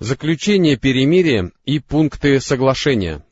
Заключение 0.00 0.76
перемирия 0.76 1.50
и 1.64 1.80
пункты 1.80 2.38
соглашения. 2.38 3.24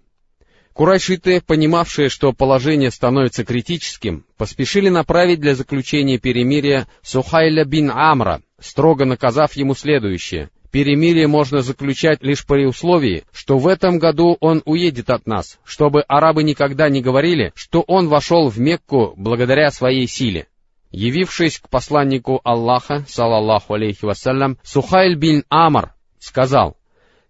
Курайшиты, 0.72 1.40
понимавшие, 1.40 2.08
что 2.08 2.32
положение 2.32 2.90
становится 2.90 3.44
критическим, 3.44 4.26
поспешили 4.36 4.88
направить 4.88 5.38
для 5.38 5.54
заключения 5.54 6.18
перемирия 6.18 6.88
Сухайля 7.02 7.64
бин 7.64 7.92
Амра, 7.92 8.42
строго 8.58 9.04
наказав 9.04 9.52
ему 9.52 9.76
следующее. 9.76 10.50
Перемирие 10.72 11.28
можно 11.28 11.62
заключать 11.62 12.24
лишь 12.24 12.44
при 12.44 12.66
условии, 12.66 13.22
что 13.32 13.58
в 13.58 13.68
этом 13.68 14.00
году 14.00 14.36
он 14.40 14.60
уедет 14.64 15.08
от 15.10 15.24
нас, 15.24 15.60
чтобы 15.64 16.00
арабы 16.02 16.42
никогда 16.42 16.88
не 16.88 17.00
говорили, 17.00 17.52
что 17.54 17.82
он 17.82 18.08
вошел 18.08 18.48
в 18.48 18.58
Мекку 18.58 19.14
благодаря 19.16 19.70
своей 19.70 20.08
силе. 20.08 20.48
Явившись 20.90 21.60
к 21.60 21.68
посланнику 21.68 22.40
Аллаха, 22.42 23.04
салаллаху 23.06 23.74
алейхи 23.74 24.04
вассалям, 24.04 24.58
Сухайль 24.64 25.14
бин 25.14 25.44
Амр 25.48 25.92
сказал, 26.26 26.76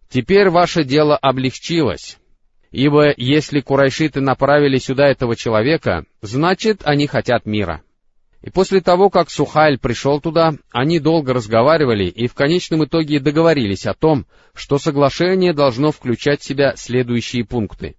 «Теперь 0.08 0.48
ваше 0.48 0.82
дело 0.82 1.16
облегчилось, 1.16 2.18
ибо 2.70 3.12
если 3.16 3.60
курайшиты 3.60 4.20
направили 4.20 4.78
сюда 4.78 5.08
этого 5.08 5.36
человека, 5.36 6.04
значит, 6.22 6.80
они 6.84 7.06
хотят 7.06 7.44
мира». 7.44 7.82
И 8.42 8.50
после 8.50 8.80
того, 8.80 9.10
как 9.10 9.28
Сухайль 9.28 9.78
пришел 9.78 10.20
туда, 10.20 10.54
они 10.70 11.00
долго 11.00 11.34
разговаривали 11.34 12.04
и 12.04 12.28
в 12.28 12.34
конечном 12.34 12.84
итоге 12.84 13.18
договорились 13.18 13.86
о 13.86 13.94
том, 13.94 14.24
что 14.54 14.78
соглашение 14.78 15.52
должно 15.52 15.90
включать 15.90 16.40
в 16.40 16.44
себя 16.44 16.74
следующие 16.76 17.44
пункты. 17.44 17.96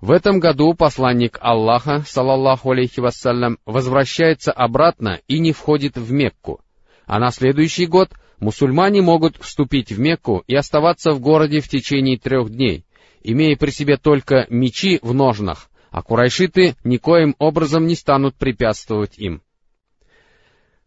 В 0.00 0.10
этом 0.10 0.40
году 0.40 0.74
посланник 0.74 1.38
Аллаха, 1.40 2.02
салаллаху 2.06 2.72
алейхи 2.72 3.00
вассалям, 3.00 3.58
возвращается 3.64 4.52
обратно 4.52 5.20
и 5.28 5.38
не 5.38 5.52
входит 5.52 5.96
в 5.96 6.10
Мекку, 6.12 6.60
а 7.06 7.18
на 7.18 7.30
следующий 7.30 7.86
год 7.86 8.10
мусульмане 8.40 9.02
могут 9.02 9.36
вступить 9.36 9.92
в 9.92 9.98
Мекку 9.98 10.44
и 10.46 10.54
оставаться 10.54 11.12
в 11.12 11.20
городе 11.20 11.60
в 11.60 11.68
течение 11.68 12.18
трех 12.18 12.50
дней, 12.50 12.84
имея 13.22 13.56
при 13.56 13.70
себе 13.70 13.96
только 13.96 14.46
мечи 14.48 14.98
в 15.02 15.14
ножнах, 15.14 15.70
а 15.90 16.02
курайшиты 16.02 16.76
никоим 16.84 17.34
образом 17.38 17.86
не 17.86 17.94
станут 17.94 18.36
препятствовать 18.36 19.18
им. 19.18 19.42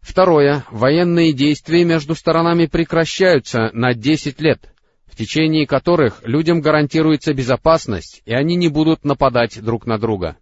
Второе. 0.00 0.64
Военные 0.70 1.32
действия 1.32 1.84
между 1.84 2.14
сторонами 2.14 2.66
прекращаются 2.66 3.70
на 3.72 3.92
10 3.92 4.40
лет, 4.40 4.72
в 5.04 5.16
течение 5.16 5.66
которых 5.66 6.22
людям 6.24 6.60
гарантируется 6.60 7.34
безопасность, 7.34 8.22
и 8.24 8.32
они 8.32 8.56
не 8.56 8.68
будут 8.68 9.04
нападать 9.04 9.60
друг 9.62 9.86
на 9.86 9.98
друга. 9.98 10.36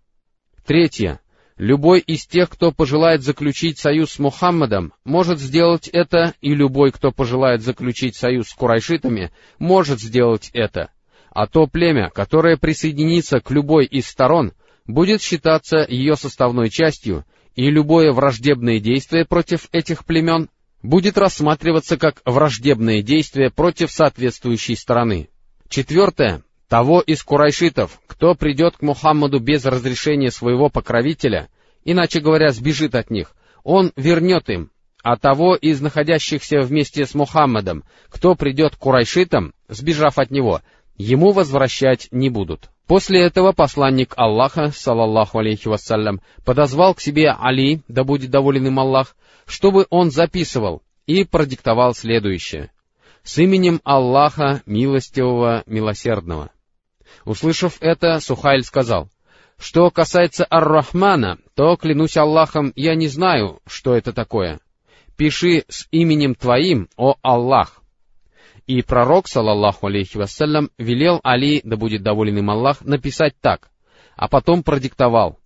Третье. 0.64 1.20
Любой 1.58 1.98
из 1.98 2.24
тех, 2.24 2.48
кто 2.48 2.70
пожелает 2.70 3.22
заключить 3.22 3.78
союз 3.78 4.12
с 4.12 4.18
Мухаммадом, 4.20 4.92
может 5.04 5.40
сделать 5.40 5.88
это, 5.88 6.34
и 6.40 6.54
любой, 6.54 6.92
кто 6.92 7.10
пожелает 7.10 7.62
заключить 7.62 8.14
союз 8.14 8.48
с 8.48 8.54
курайшитами, 8.54 9.32
может 9.58 10.00
сделать 10.00 10.50
это. 10.52 10.92
А 11.30 11.48
то 11.48 11.66
племя, 11.66 12.10
которое 12.10 12.56
присоединится 12.56 13.40
к 13.40 13.50
любой 13.50 13.86
из 13.86 14.06
сторон, 14.06 14.52
будет 14.86 15.20
считаться 15.20 15.84
ее 15.88 16.14
составной 16.14 16.70
частью, 16.70 17.24
и 17.56 17.68
любое 17.70 18.12
враждебное 18.12 18.78
действие 18.78 19.24
против 19.24 19.68
этих 19.72 20.04
племен 20.04 20.48
будет 20.84 21.18
рассматриваться 21.18 21.96
как 21.96 22.22
враждебное 22.24 23.02
действие 23.02 23.50
против 23.50 23.90
соответствующей 23.90 24.76
стороны. 24.76 25.28
Четвертое. 25.68 26.44
Того 26.68 27.00
из 27.00 27.22
курайшитов, 27.22 27.98
кто 28.06 28.34
придет 28.34 28.76
к 28.76 28.82
Мухаммаду 28.82 29.40
без 29.40 29.64
разрешения 29.64 30.30
своего 30.30 30.68
покровителя, 30.68 31.48
иначе 31.84 32.20
говоря, 32.20 32.50
сбежит 32.50 32.94
от 32.94 33.10
них, 33.10 33.34
он 33.64 33.90
вернет 33.96 34.50
им, 34.50 34.70
а 35.02 35.16
того 35.16 35.56
из 35.56 35.80
находящихся 35.80 36.60
вместе 36.60 37.06
с 37.06 37.14
Мухаммадом, 37.14 37.84
кто 38.10 38.34
придет 38.34 38.76
к 38.76 38.78
курайшитам, 38.78 39.54
сбежав 39.68 40.18
от 40.18 40.30
него, 40.30 40.60
ему 40.98 41.32
возвращать 41.32 42.08
не 42.10 42.28
будут. 42.28 42.68
После 42.86 43.22
этого 43.22 43.52
посланник 43.52 44.12
Аллаха, 44.16 44.70
салаллаху 44.70 45.38
алейхи 45.38 45.68
вассалям, 45.68 46.20
подозвал 46.44 46.94
к 46.94 47.00
себе 47.00 47.30
Али, 47.30 47.80
да 47.88 48.04
будет 48.04 48.30
доволен 48.30 48.66
им 48.66 48.78
Аллах, 48.78 49.16
чтобы 49.46 49.86
он 49.88 50.10
записывал, 50.10 50.82
и 51.06 51.24
продиктовал 51.24 51.94
следующее. 51.94 52.70
«С 53.22 53.38
именем 53.38 53.80
Аллаха, 53.84 54.62
милостивого, 54.66 55.62
милосердного». 55.66 56.50
Услышав 57.24 57.78
это, 57.80 58.20
Сухайль 58.20 58.62
сказал, 58.62 59.10
«Что 59.58 59.90
касается 59.90 60.46
Ар-Рахмана, 60.48 61.38
то, 61.54 61.76
клянусь 61.76 62.16
Аллахом, 62.16 62.72
я 62.76 62.94
не 62.94 63.08
знаю, 63.08 63.60
что 63.66 63.94
это 63.94 64.12
такое. 64.12 64.60
Пиши 65.16 65.64
с 65.68 65.86
именем 65.90 66.34
Твоим, 66.34 66.88
о 66.96 67.16
Аллах». 67.22 67.82
И 68.66 68.82
пророк, 68.82 69.28
салаллаху 69.28 69.86
алейхи 69.86 70.18
вассалям, 70.18 70.70
велел 70.76 71.20
Али, 71.24 71.62
да 71.64 71.76
будет 71.76 72.02
доволен 72.02 72.38
им 72.38 72.50
Аллах, 72.50 72.82
написать 72.82 73.34
так, 73.40 73.70
а 74.14 74.28
потом 74.28 74.62
продиктовал. 74.62 75.38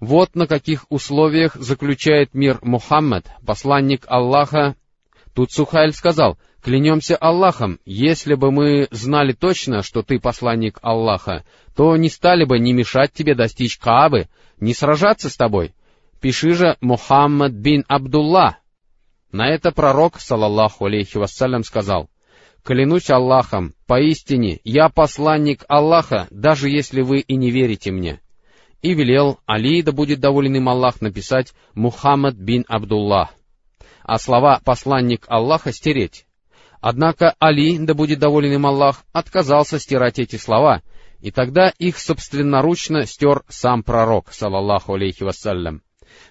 Вот 0.00 0.34
на 0.34 0.46
каких 0.46 0.86
условиях 0.90 1.54
заключает 1.54 2.34
мир 2.34 2.58
Мухаммад, 2.62 3.26
посланник 3.46 4.04
Аллаха. 4.08 4.74
Тут 5.34 5.52
Сухайль 5.52 5.92
сказал, 5.92 6.38
клянемся 6.66 7.14
Аллахом, 7.14 7.78
если 7.84 8.34
бы 8.34 8.50
мы 8.50 8.88
знали 8.90 9.32
точно, 9.32 9.84
что 9.84 10.02
ты 10.02 10.18
посланник 10.18 10.80
Аллаха, 10.82 11.44
то 11.76 11.96
не 11.96 12.08
стали 12.08 12.42
бы 12.42 12.58
ни 12.58 12.72
мешать 12.72 13.12
тебе 13.12 13.36
достичь 13.36 13.78
Каабы, 13.78 14.26
ни 14.58 14.72
сражаться 14.72 15.30
с 15.30 15.36
тобой. 15.36 15.76
Пиши 16.20 16.54
же 16.54 16.76
Мухаммад 16.80 17.52
бин 17.52 17.84
Абдулла. 17.86 18.58
На 19.30 19.46
это 19.46 19.70
пророк, 19.70 20.18
салаллаху 20.18 20.86
алейхи 20.86 21.18
вассалям, 21.18 21.62
сказал, 21.62 22.10
Клянусь 22.64 23.10
Аллахом, 23.10 23.74
поистине, 23.86 24.58
я 24.64 24.88
посланник 24.88 25.64
Аллаха, 25.68 26.26
даже 26.32 26.68
если 26.68 27.00
вы 27.00 27.20
и 27.20 27.36
не 27.36 27.52
верите 27.52 27.92
мне. 27.92 28.20
И 28.82 28.92
велел 28.92 29.38
Али, 29.46 29.82
да 29.82 29.92
будет 29.92 30.18
доволен 30.18 30.56
им 30.56 30.68
Аллах, 30.68 31.00
написать 31.00 31.52
Мухаммад 31.74 32.34
бин 32.34 32.64
Абдуллах, 32.66 33.28
а 34.02 34.18
слова 34.18 34.60
«посланник 34.64 35.26
Аллаха» 35.28 35.70
стереть. 35.70 36.25
Однако 36.88 37.34
Али, 37.40 37.78
да 37.78 37.94
будет 37.94 38.20
доволен 38.20 38.52
им 38.52 38.64
Аллах, 38.64 39.02
отказался 39.12 39.80
стирать 39.80 40.20
эти 40.20 40.36
слова, 40.36 40.82
и 41.20 41.32
тогда 41.32 41.72
их 41.80 41.98
собственноручно 41.98 43.06
стер 43.06 43.42
сам 43.48 43.82
пророк, 43.82 44.32
салаллаху 44.32 44.94
алейхи 44.94 45.24
вассалям. 45.24 45.82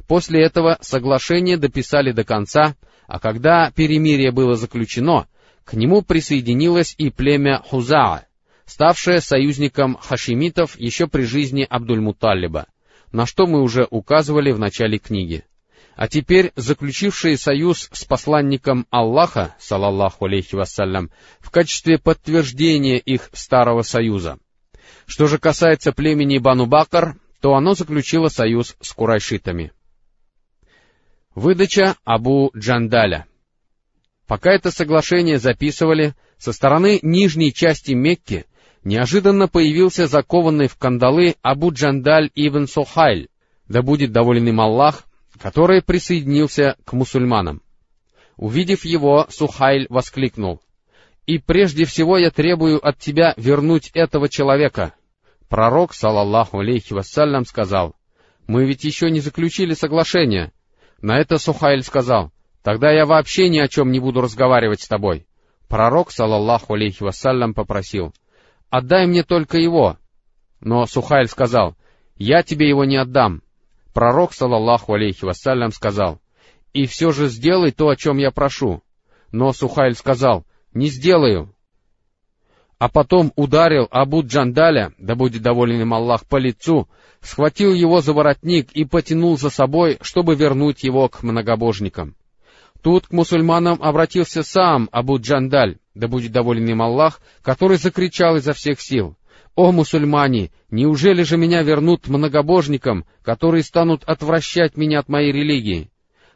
После 0.07 0.41
этого 0.41 0.77
соглашение 0.79 1.57
дописали 1.57 2.13
до 2.13 2.23
конца, 2.23 2.77
а 3.05 3.19
когда 3.19 3.69
перемирие 3.71 4.31
было 4.31 4.55
заключено, 4.55 5.27
к 5.65 5.73
нему 5.73 6.03
присоединилось 6.03 6.95
и 6.97 7.09
племя 7.09 7.61
Хузаа, 7.61 8.23
ставшее 8.65 9.19
союзником 9.19 9.97
хашимитов 9.99 10.79
еще 10.79 11.07
при 11.07 11.23
жизни 11.23 11.67
Абдуль-Муталлиба, 11.69 12.67
на 13.11 13.25
что 13.25 13.45
мы 13.45 13.61
уже 13.61 13.89
указывали 13.91 14.53
в 14.53 14.59
начале 14.59 14.99
книги. 14.99 15.43
А 15.95 16.07
теперь 16.07 16.51
заключившие 16.55 17.37
союз 17.37 17.89
с 17.91 18.03
посланником 18.05 18.85
Аллаха, 18.89 19.55
салаллаху 19.59 20.25
алейхи 20.25 20.55
вассалям, 20.55 21.09
в 21.39 21.51
качестве 21.51 21.97
подтверждения 21.97 22.97
их 22.97 23.29
старого 23.33 23.81
союза. 23.81 24.37
Что 25.05 25.27
же 25.27 25.37
касается 25.37 25.91
племени 25.93 26.37
Бану 26.37 26.65
Бакр, 26.65 27.15
то 27.39 27.53
оно 27.53 27.75
заключило 27.75 28.27
союз 28.27 28.75
с 28.81 28.91
курайшитами. 28.91 29.71
Выдача 31.33 31.95
Абу 32.03 32.51
Джандаля— 32.55 33.27
Пока 34.27 34.51
это 34.51 34.71
соглашение 34.71 35.37
записывали, 35.37 36.15
со 36.37 36.51
стороны 36.51 36.99
нижней 37.01 37.53
части 37.53 37.91
Мекки 37.91 38.45
неожиданно 38.83 39.47
появился 39.47 40.07
закованный 40.07 40.67
в 40.67 40.77
кандалы 40.77 41.35
Абу 41.41 41.71
Джандаль 41.71 42.31
ибн 42.33 42.67
Сухайль, 42.67 43.29
да 43.67 43.81
будет 43.81 44.11
доволен 44.11 44.47
им 44.47 44.61
Аллах, 44.61 45.05
который 45.39 45.81
присоединился 45.81 46.75
к 46.85 46.93
мусульманам. 46.93 47.61
Увидев 48.37 48.85
его, 48.85 49.27
Сухайль 49.29 49.87
воскликнул, 49.89 50.61
«И 51.25 51.37
прежде 51.39 51.85
всего 51.85 52.17
я 52.17 52.31
требую 52.31 52.85
от 52.85 52.99
тебя 52.99 53.33
вернуть 53.37 53.89
этого 53.93 54.29
человека». 54.29 54.93
Пророк, 55.49 55.93
салаллаху 55.93 56.59
алейхи 56.59 56.93
вассалям, 56.93 57.45
сказал, 57.45 57.95
«Мы 58.47 58.65
ведь 58.65 58.83
еще 58.83 59.09
не 59.09 59.19
заключили 59.19 59.73
соглашение». 59.73 60.51
На 61.01 61.19
это 61.19 61.37
Сухайль 61.37 61.83
сказал, 61.83 62.31
Тогда 62.65 62.91
я 62.91 63.05
вообще 63.05 63.47
ни 63.47 63.59
о 63.59 63.67
чем 63.67 63.91
не 63.91 63.99
буду 63.99 64.21
разговаривать 64.21 64.81
с 64.81 64.87
тобой. 64.87 65.27
Пророк, 65.67 66.11
салаллаху 66.11 66.73
алейхи 66.73 67.03
вассалям, 67.03 67.53
попросил, 67.53 68.11
«Отдай 68.71 69.05
мне 69.05 69.21
только 69.21 69.59
его». 69.59 69.99
Но 70.61 70.87
Сухайль 70.87 71.27
сказал, 71.27 71.75
«Я 72.15 72.41
тебе 72.41 72.67
его 72.67 72.83
не 72.83 72.97
отдам». 72.97 73.43
Пророк, 73.95 74.33
салаллаху 74.33 74.93
алейхи 74.93 75.23
вассалям, 75.23 75.71
сказал, 75.71 76.19
«И 76.73 76.85
все 76.85 77.11
же 77.11 77.29
сделай 77.29 77.71
то, 77.71 77.87
о 77.87 77.95
чем 77.95 78.17
я 78.17 78.29
прошу». 78.29 78.83
Но 79.31 79.53
Сухайль 79.53 79.95
сказал, 79.95 80.45
«Не 80.73 80.87
сделаю». 80.87 81.55
А 82.77 82.89
потом 82.89 83.31
ударил 83.37 83.87
Абу 83.89 84.21
Джандаля, 84.21 84.91
да 84.97 85.15
будет 85.15 85.41
доволен 85.41 85.81
им 85.81 85.93
Аллах, 85.93 86.25
по 86.25 86.35
лицу, 86.35 86.89
схватил 87.21 87.73
его 87.73 88.01
за 88.01 88.11
воротник 88.11 88.73
и 88.73 88.83
потянул 88.83 89.37
за 89.37 89.49
собой, 89.49 89.97
чтобы 90.01 90.35
вернуть 90.35 90.83
его 90.83 91.07
к 91.07 91.23
многобожникам. 91.23 92.17
Тут 92.81 93.07
к 93.07 93.13
мусульманам 93.13 93.81
обратился 93.81 94.43
сам 94.43 94.89
Абу 94.91 95.19
Джандаль 95.19 95.77
да 95.95 96.09
будет 96.09 96.31
доволен 96.31 96.67
им 96.69 96.81
Аллах, 96.81 97.21
который 97.41 97.77
закричал 97.77 98.35
изо 98.35 98.53
всех 98.53 98.79
сил, 98.81 99.15
«О, 99.55 99.71
мусульмане, 99.71 100.51
неужели 100.69 101.23
же 101.23 101.37
меня 101.37 101.63
вернут 101.63 102.07
многобожникам, 102.07 103.05
которые 103.21 103.63
станут 103.63 104.03
отвращать 104.03 104.75
меня 104.75 104.99
от 104.99 105.07
моей 105.07 105.31
религии?» 105.31 105.89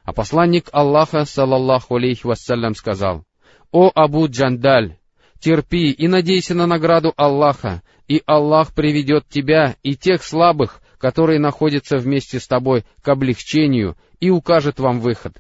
А 0.03 0.13
посланник 0.13 0.69
Аллаха, 0.71 1.25
салаллаху 1.25 1.97
алейхи 1.97 2.25
вассалям, 2.25 2.75
сказал, 2.75 3.25
«О, 3.71 3.91
Абу 3.93 4.27
Джандаль, 4.27 4.97
терпи 5.39 5.91
и 5.91 6.07
надейся 6.07 6.55
на 6.55 6.65
награду 6.65 7.13
Аллаха, 7.17 7.81
и 8.07 8.23
Аллах 8.25 8.73
приведет 8.73 9.27
тебя 9.27 9.75
и 9.83 9.95
тех 9.95 10.23
слабых, 10.23 10.81
которые 10.97 11.39
находятся 11.39 11.97
вместе 11.97 12.39
с 12.39 12.47
тобой, 12.47 12.85
к 13.01 13.07
облегчению 13.09 13.97
и 14.21 14.29
укажет 14.29 14.79
вам 14.79 15.01
выход. 15.01 15.35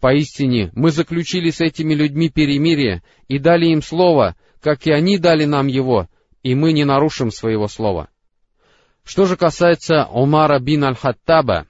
Поистине, 0.00 0.70
мы 0.74 0.90
заключили 0.90 1.50
с 1.50 1.60
этими 1.60 1.94
людьми 1.94 2.28
перемирие 2.28 3.02
и 3.28 3.38
дали 3.38 3.66
им 3.66 3.80
слово, 3.80 4.36
как 4.60 4.86
и 4.86 4.92
они 4.92 5.18
дали 5.18 5.44
нам 5.44 5.68
его, 5.68 6.08
и 6.46 6.54
мы 6.54 6.72
не 6.72 6.84
нарушим 6.84 7.32
своего 7.32 7.66
слова. 7.66 8.08
Что 9.02 9.26
же 9.26 9.36
касается 9.36 10.04
Умара 10.04 10.60
бин 10.60 10.84
Аль-Хаттаба, 10.84 11.66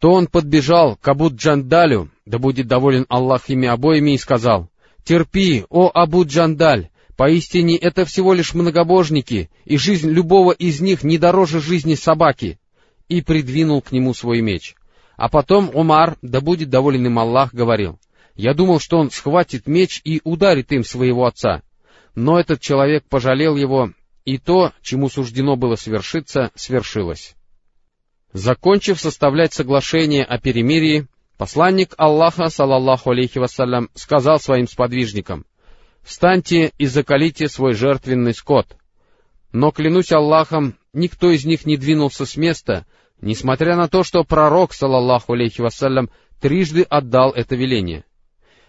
то 0.00 0.12
он 0.12 0.26
подбежал 0.26 0.96
к 0.96 1.08
Абу 1.08 1.30
Джандалю, 1.34 2.10
да 2.26 2.38
будет 2.38 2.66
доволен 2.66 3.06
Аллах 3.08 3.48
ими 3.48 3.66
обоими, 3.68 4.10
и 4.10 4.18
сказал, 4.18 4.68
«Терпи, 5.02 5.64
о 5.70 5.90
Абу 5.94 6.26
Джандаль, 6.26 6.90
поистине 7.16 7.78
это 7.78 8.04
всего 8.04 8.34
лишь 8.34 8.52
многобожники, 8.52 9.48
и 9.64 9.78
жизнь 9.78 10.10
любого 10.10 10.52
из 10.52 10.82
них 10.82 11.04
не 11.04 11.16
дороже 11.16 11.62
жизни 11.62 11.94
собаки», 11.94 12.60
и 13.08 13.22
придвинул 13.22 13.80
к 13.80 13.92
нему 13.92 14.12
свой 14.12 14.42
меч. 14.42 14.74
А 15.16 15.30
потом 15.30 15.70
Умар, 15.72 16.18
да 16.20 16.42
будет 16.42 16.68
доволен 16.68 17.06
им 17.06 17.18
Аллах, 17.18 17.54
говорил, 17.54 17.98
«Я 18.34 18.52
думал, 18.52 18.78
что 18.78 18.98
он 18.98 19.10
схватит 19.10 19.66
меч 19.66 20.02
и 20.04 20.20
ударит 20.22 20.70
им 20.70 20.84
своего 20.84 21.24
отца». 21.24 21.62
Но 22.14 22.38
этот 22.38 22.60
человек 22.60 23.04
пожалел 23.08 23.54
его, 23.54 23.92
и 24.28 24.36
то, 24.36 24.72
чему 24.82 25.08
суждено 25.08 25.56
было 25.56 25.76
свершиться, 25.76 26.50
свершилось. 26.54 27.34
Закончив 28.34 29.00
составлять 29.00 29.54
соглашение 29.54 30.22
о 30.22 30.38
перемирии, 30.38 31.06
посланник 31.38 31.94
Аллаха, 31.96 32.50
салаллаху 32.50 33.10
алейхи 33.10 33.38
вассалям, 33.38 33.88
сказал 33.94 34.38
своим 34.38 34.68
сподвижникам, 34.68 35.46
«Встаньте 36.02 36.72
и 36.76 36.84
закалите 36.84 37.48
свой 37.48 37.72
жертвенный 37.72 38.34
скот». 38.34 38.76
Но, 39.50 39.70
клянусь 39.70 40.12
Аллахом, 40.12 40.74
никто 40.92 41.30
из 41.30 41.46
них 41.46 41.64
не 41.64 41.78
двинулся 41.78 42.26
с 42.26 42.36
места, 42.36 42.84
несмотря 43.22 43.76
на 43.76 43.88
то, 43.88 44.02
что 44.02 44.24
пророк, 44.24 44.74
салаллаху 44.74 45.32
алейхи 45.32 45.62
вассалям, 45.62 46.10
трижды 46.38 46.82
отдал 46.82 47.32
это 47.32 47.56
веление. 47.56 48.04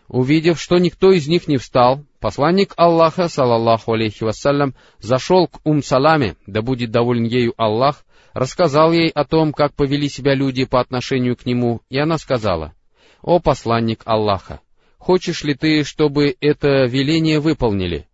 Увидев, 0.09 0.59
что 0.59 0.79
никто 0.79 1.11
из 1.11 1.27
них 1.27 1.47
не 1.47 1.57
встал, 1.57 2.03
посланник 2.19 2.73
Аллаха, 2.77 3.29
салаллаху 3.29 3.93
алейхи 3.93 4.23
вассалям, 4.23 4.73
зашел 4.97 5.47
к 5.47 5.59
Ум-Саламе, 5.63 6.35
да 6.47 6.63
будет 6.63 6.89
доволен 6.89 7.25
ею 7.25 7.53
Аллах, 7.57 8.03
рассказал 8.33 8.91
ей 8.91 9.09
о 9.09 9.23
том, 9.23 9.53
как 9.53 9.75
повели 9.75 10.09
себя 10.09 10.33
люди 10.33 10.65
по 10.65 10.81
отношению 10.81 11.37
к 11.37 11.45
нему, 11.45 11.81
и 11.89 11.99
она 11.99 12.17
сказала, 12.17 12.73
«О 13.21 13.39
посланник 13.39 14.01
Аллаха, 14.05 14.61
хочешь 14.97 15.43
ли 15.43 15.53
ты, 15.53 15.83
чтобы 15.83 16.35
это 16.41 16.85
веление 16.85 17.39
выполнили? 17.39 18.07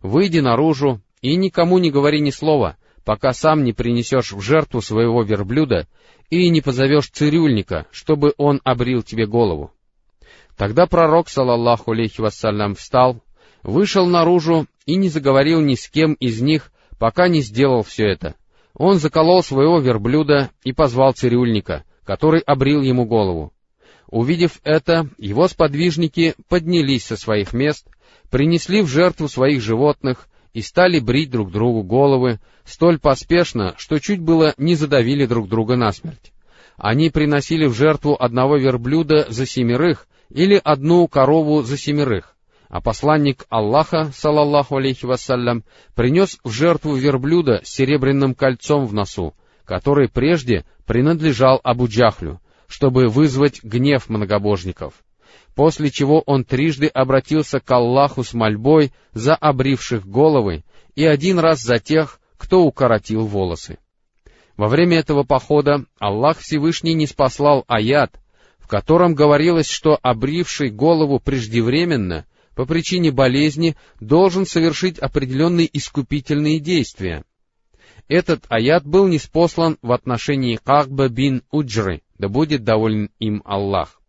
Выйди 0.00 0.38
наружу 0.38 1.02
и 1.20 1.36
никому 1.36 1.76
не 1.76 1.90
говори 1.90 2.20
ни 2.20 2.30
слова, 2.30 2.78
пока 3.04 3.34
сам 3.34 3.64
не 3.64 3.74
принесешь 3.74 4.32
в 4.32 4.40
жертву 4.40 4.80
своего 4.80 5.22
верблюда 5.22 5.88
и 6.30 6.48
не 6.48 6.62
позовешь 6.62 7.10
цирюльника, 7.10 7.86
чтобы 7.90 8.32
он 8.38 8.62
обрил 8.64 9.02
тебе 9.02 9.26
голову. 9.26 9.74
Тогда 10.56 10.86
пророк, 10.86 11.28
салаллаху 11.28 11.92
алейхи 11.92 12.20
вассалям, 12.20 12.74
встал, 12.74 13.20
вышел 13.62 14.06
наружу 14.06 14.66
и 14.86 14.96
не 14.96 15.08
заговорил 15.08 15.60
ни 15.60 15.74
с 15.74 15.88
кем 15.88 16.14
из 16.14 16.40
них, 16.40 16.70
пока 16.98 17.28
не 17.28 17.40
сделал 17.40 17.82
все 17.82 18.06
это. 18.06 18.34
Он 18.74 18.98
заколол 18.98 19.42
своего 19.42 19.80
верблюда 19.80 20.50
и 20.62 20.72
позвал 20.72 21.12
цирюльника, 21.12 21.84
который 22.04 22.40
обрил 22.40 22.82
ему 22.82 23.04
голову. 23.04 23.52
Увидев 24.08 24.60
это, 24.62 25.08
его 25.18 25.48
сподвижники 25.48 26.34
поднялись 26.48 27.04
со 27.04 27.16
своих 27.16 27.52
мест, 27.52 27.88
принесли 28.30 28.82
в 28.82 28.86
жертву 28.86 29.28
своих 29.28 29.60
животных 29.60 30.28
и 30.52 30.62
стали 30.62 31.00
брить 31.00 31.30
друг 31.30 31.50
другу 31.50 31.82
головы 31.82 32.38
столь 32.64 32.98
поспешно, 32.98 33.74
что 33.76 33.98
чуть 33.98 34.20
было 34.20 34.54
не 34.56 34.76
задавили 34.76 35.26
друг 35.26 35.48
друга 35.48 35.76
насмерть. 35.76 36.32
Они 36.76 37.10
приносили 37.10 37.66
в 37.66 37.74
жертву 37.74 38.16
одного 38.18 38.56
верблюда 38.56 39.26
за 39.28 39.46
семерых 39.46 40.06
или 40.30 40.60
одну 40.62 41.06
корову 41.08 41.62
за 41.62 41.76
семерых, 41.76 42.36
а 42.68 42.80
посланник 42.80 43.46
Аллаха, 43.48 44.10
салаллаху 44.14 44.76
алейхи 44.76 45.06
вассалям, 45.06 45.64
принес 45.94 46.38
в 46.44 46.50
жертву 46.50 46.94
верблюда 46.94 47.60
с 47.64 47.68
серебряным 47.68 48.34
кольцом 48.34 48.86
в 48.86 48.94
носу, 48.94 49.34
который 49.64 50.08
прежде 50.08 50.64
принадлежал 50.86 51.60
Абу 51.62 51.86
Джахлю, 51.86 52.40
чтобы 52.66 53.08
вызвать 53.08 53.62
гнев 53.62 54.08
многобожников 54.08 54.94
после 55.54 55.90
чего 55.90 56.20
он 56.26 56.44
трижды 56.44 56.86
обратился 56.86 57.60
к 57.60 57.70
Аллаху 57.70 58.24
с 58.24 58.34
мольбой 58.34 58.92
за 59.12 59.34
обривших 59.34 60.06
головы 60.06 60.64
и 60.94 61.04
один 61.04 61.38
раз 61.38 61.62
за 61.62 61.78
тех, 61.78 62.20
кто 62.36 62.62
укоротил 62.62 63.26
волосы. 63.26 63.78
Во 64.56 64.68
время 64.68 64.98
этого 64.98 65.24
похода 65.24 65.84
Аллах 65.98 66.38
Всевышний 66.38 66.94
не 66.94 67.06
спаслал 67.06 67.64
аят, 67.66 68.20
в 68.64 68.66
котором 68.66 69.14
говорилось, 69.14 69.68
что 69.68 69.98
обривший 70.00 70.70
голову 70.70 71.20
преждевременно, 71.20 72.24
по 72.54 72.64
причине 72.64 73.10
болезни, 73.10 73.76
должен 74.00 74.46
совершить 74.46 74.98
определенные 74.98 75.68
искупительные 75.70 76.60
действия. 76.60 77.24
Этот 78.08 78.44
аят 78.48 78.86
был 78.86 79.06
неспослан 79.06 79.76
в 79.82 79.92
отношении 79.92 80.56
Кахба 80.56 81.08
бин 81.08 81.42
Уджры, 81.50 82.00
да 82.16 82.28
будет 82.28 82.64
доволен 82.64 83.10
им 83.18 83.42
Аллах. 83.44 84.00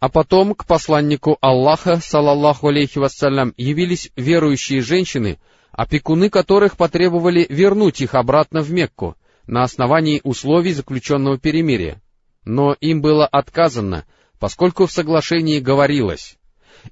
А 0.00 0.08
потом 0.08 0.56
к 0.56 0.66
посланнику 0.66 1.38
Аллаха, 1.40 2.00
салаллаху 2.02 2.68
алейхи 2.68 2.98
вассалям, 2.98 3.54
явились 3.56 4.10
верующие 4.16 4.80
женщины, 4.80 5.38
опекуны 5.70 6.30
которых 6.30 6.76
потребовали 6.76 7.46
вернуть 7.48 8.00
их 8.00 8.16
обратно 8.16 8.62
в 8.62 8.72
Мекку 8.72 9.14
на 9.46 9.62
основании 9.62 10.20
условий 10.24 10.72
заключенного 10.72 11.38
перемирия. 11.38 12.02
Но 12.44 12.76
им 12.80 13.00
было 13.00 13.26
отказано, 13.26 14.06
поскольку 14.38 14.86
в 14.86 14.92
соглашении 14.92 15.60
говорилось, 15.60 16.36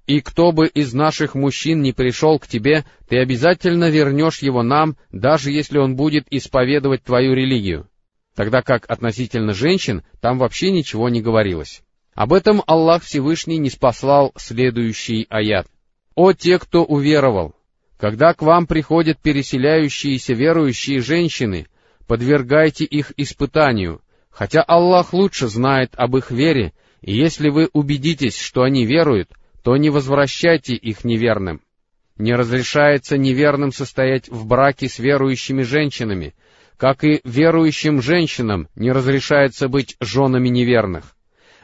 «И 0.06 0.20
кто 0.20 0.52
бы 0.52 0.66
из 0.66 0.92
наших 0.92 1.34
мужчин 1.34 1.80
не 1.80 1.92
пришел 1.92 2.38
к 2.38 2.46
тебе, 2.46 2.84
ты 3.08 3.18
обязательно 3.18 3.88
вернешь 3.88 4.42
его 4.42 4.62
нам, 4.62 4.96
даже 5.10 5.50
если 5.50 5.78
он 5.78 5.96
будет 5.96 6.26
исповедовать 6.30 7.04
твою 7.04 7.32
религию», 7.32 7.88
тогда 8.34 8.60
как 8.60 8.84
относительно 8.90 9.54
женщин 9.54 10.02
там 10.20 10.38
вообще 10.38 10.70
ничего 10.70 11.08
не 11.08 11.22
говорилось. 11.22 11.82
Об 12.14 12.32
этом 12.32 12.62
Аллах 12.66 13.02
Всевышний 13.02 13.58
не 13.58 13.70
спаслал 13.70 14.32
следующий 14.36 15.26
аят. 15.30 15.66
«О 16.14 16.32
те, 16.32 16.58
кто 16.58 16.84
уверовал! 16.84 17.54
Когда 17.96 18.34
к 18.34 18.42
вам 18.42 18.66
приходят 18.66 19.18
переселяющиеся 19.18 20.34
верующие 20.34 21.00
женщины, 21.00 21.66
подвергайте 22.06 22.84
их 22.84 23.12
испытанию, 23.16 24.00
хотя 24.30 24.62
Аллах 24.62 25.12
лучше 25.12 25.48
знает 25.48 25.92
об 25.96 26.16
их 26.16 26.30
вере, 26.30 26.72
и 27.00 27.14
если 27.14 27.48
вы 27.48 27.68
убедитесь, 27.72 28.38
что 28.38 28.62
они 28.62 28.84
веруют, 28.84 29.30
то 29.62 29.76
не 29.76 29.90
возвращайте 29.90 30.74
их 30.74 31.04
неверным. 31.04 31.60
Не 32.16 32.34
разрешается 32.34 33.16
неверным 33.16 33.72
состоять 33.72 34.28
в 34.28 34.46
браке 34.46 34.88
с 34.88 34.98
верующими 34.98 35.62
женщинами, 35.62 36.34
как 36.76 37.04
и 37.04 37.20
верующим 37.24 38.02
женщинам 38.02 38.68
не 38.74 38.90
разрешается 38.92 39.68
быть 39.68 39.96
женами 40.00 40.48
неверных 40.48 41.14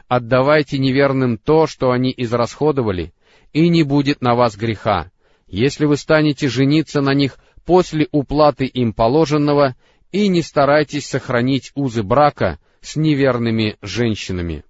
отдавайте 0.07 0.77
неверным 0.77 1.37
то, 1.37 1.67
что 1.67 1.91
они 1.91 2.13
израсходовали, 2.15 3.13
и 3.53 3.69
не 3.69 3.83
будет 3.83 4.21
на 4.21 4.35
вас 4.35 4.55
греха, 4.55 5.11
если 5.47 5.85
вы 5.85 5.97
станете 5.97 6.47
жениться 6.47 7.01
на 7.01 7.13
них 7.13 7.37
после 7.65 8.07
уплаты 8.11 8.65
им 8.65 8.93
положенного, 8.93 9.75
и 10.15 10.29
не 10.29 10.41
старайтесь 10.41 11.07
сохранить 11.07 11.73
узы 11.75 12.01
брака 12.01 12.57
с 12.79 12.95
неверными 12.95 13.75
женщинами. 13.81 14.63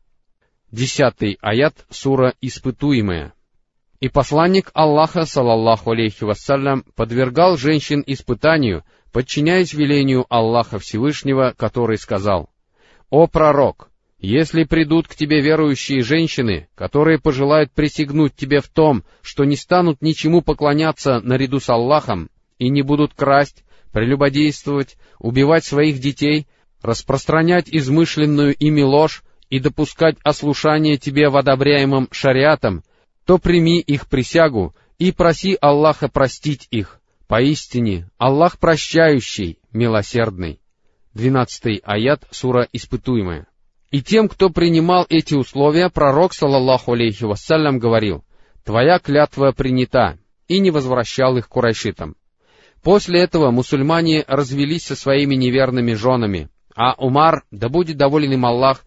Десятый 0.71 1.37
аят 1.39 1.85
сура 1.91 2.33
«Испытуемая». 2.41 3.31
И 3.99 4.09
посланник 4.09 4.71
Аллаха, 4.73 5.25
салаллаху 5.27 5.91
алейхи 5.91 6.23
вассалям, 6.23 6.83
подвергал 6.95 7.57
женщин 7.57 8.03
испытанию, 8.07 8.85
подчиняясь 9.11 9.73
велению 9.73 10.25
Аллаха 10.29 10.79
Всевышнего, 10.79 11.53
который 11.55 11.99
сказал, 11.99 12.49
«О 13.11 13.27
пророк, 13.27 13.91
если 14.17 14.63
придут 14.63 15.07
к 15.07 15.13
тебе 15.13 15.41
верующие 15.41 16.01
женщины, 16.01 16.69
которые 16.73 17.19
пожелают 17.19 17.71
присягнуть 17.71 18.35
тебе 18.35 18.61
в 18.61 18.67
том, 18.67 19.03
что 19.21 19.43
не 19.43 19.57
станут 19.57 20.01
ничему 20.01 20.41
поклоняться 20.41 21.19
наряду 21.19 21.59
с 21.59 21.69
Аллахом, 21.69 22.31
и 22.57 22.69
не 22.69 22.81
будут 22.81 23.13
красть, 23.13 23.64
прелюбодействовать, 23.95 24.97
убивать 25.19 25.63
своих 25.63 25.99
детей, 25.99 26.47
распространять 26.81 27.69
измышленную 27.69 28.53
ими 28.53 28.81
ложь 28.81 29.23
и 29.49 29.61
допускать 29.61 30.17
ослушание 30.21 30.97
тебе 30.97 31.29
в 31.29 31.37
одобряемом 31.37 32.09
шариатом, 32.11 32.83
то 33.25 33.37
прими 33.37 33.79
их 33.79 34.09
присягу 34.09 34.75
и 34.99 35.13
проси 35.13 35.57
Аллаха 35.61 36.09
простить 36.09 36.67
их. 36.71 36.99
Поистине, 37.27 38.09
Аллах 38.17 38.59
прощающий, 38.59 39.59
милосердный. 39.71 40.59
Двенадцатый 41.13 41.81
аят, 41.85 42.27
сура 42.31 42.67
«Испытуемая». 42.73 43.47
И 43.91 44.01
тем, 44.01 44.27
кто 44.27 44.49
принимал 44.49 45.05
эти 45.07 45.35
условия, 45.35 45.89
пророк, 45.89 46.33
саллаллаху 46.33 46.91
алейхи 46.91 47.23
вассалям, 47.23 47.79
говорил, 47.79 48.25
«Твоя 48.65 48.99
клятва 48.99 49.53
принята», 49.53 50.17
и 50.49 50.59
не 50.59 50.69
возвращал 50.69 51.37
их 51.37 51.47
курайшитам. 51.47 52.17
После 52.85 53.21
этого 53.21 53.49
мусульмане 53.49 54.25
развелись 54.27 54.83
со 54.83 54.95
своими 54.95 55.33
неверными 55.33 55.93
женами, 55.93 56.49
а 56.75 56.93
Умар, 56.93 57.43
да 57.49 57.67
будет 57.67 57.97
доволен 57.97 58.33
им 58.33 58.45
Аллах, 58.45 58.85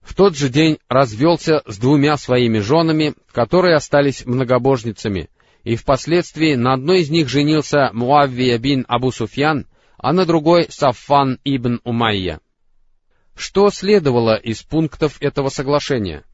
в 0.00 0.16
тот 0.16 0.36
же 0.36 0.48
день 0.48 0.78
развелся 0.88 1.62
с 1.64 1.78
двумя 1.78 2.16
своими 2.16 2.58
женами, 2.58 3.14
которые 3.30 3.76
остались 3.76 4.26
многобожницами, 4.26 5.30
и 5.62 5.76
впоследствии 5.76 6.56
на 6.56 6.72
одной 6.72 7.02
из 7.02 7.10
них 7.10 7.28
женился 7.28 7.90
Муаввия 7.92 8.58
бин 8.58 8.84
Абу 8.88 9.12
Суфьян, 9.12 9.66
а 9.98 10.12
на 10.12 10.26
другой— 10.26 10.66
Саффан 10.68 11.38
ибн 11.44 11.80
Умайя. 11.84 12.40
Что 13.36 13.70
следовало 13.70 14.34
из 14.34 14.64
пунктов 14.64 15.16
этого 15.20 15.48
соглашения? 15.48 16.24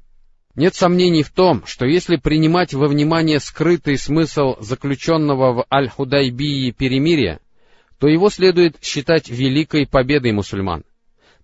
Нет 0.56 0.76
сомнений 0.76 1.24
в 1.24 1.30
том, 1.30 1.66
что 1.66 1.84
если 1.84 2.16
принимать 2.16 2.74
во 2.74 2.86
внимание 2.86 3.40
скрытый 3.40 3.98
смысл 3.98 4.54
заключенного 4.60 5.52
в 5.52 5.66
Аль-Худайбии 5.72 6.70
перемирия, 6.70 7.40
то 7.98 8.06
его 8.06 8.30
следует 8.30 8.76
считать 8.80 9.28
великой 9.28 9.86
победой 9.86 10.32
мусульман. 10.32 10.84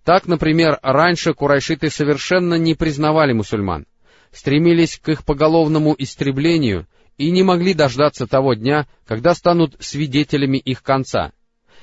Так, 0.05 0.27
например, 0.27 0.79
раньше 0.81 1.33
курайшиты 1.33 1.89
совершенно 1.89 2.55
не 2.55 2.73
признавали 2.73 3.33
мусульман, 3.33 3.85
стремились 4.31 4.97
к 4.97 5.09
их 5.09 5.25
поголовному 5.25 5.93
истреблению 5.97 6.87
и 7.17 7.31
не 7.31 7.43
могли 7.43 7.73
дождаться 7.73 8.27
того 8.27 8.53
дня, 8.53 8.87
когда 9.05 9.35
станут 9.35 9.75
свидетелями 9.79 10.57
их 10.57 10.83
конца. 10.83 11.33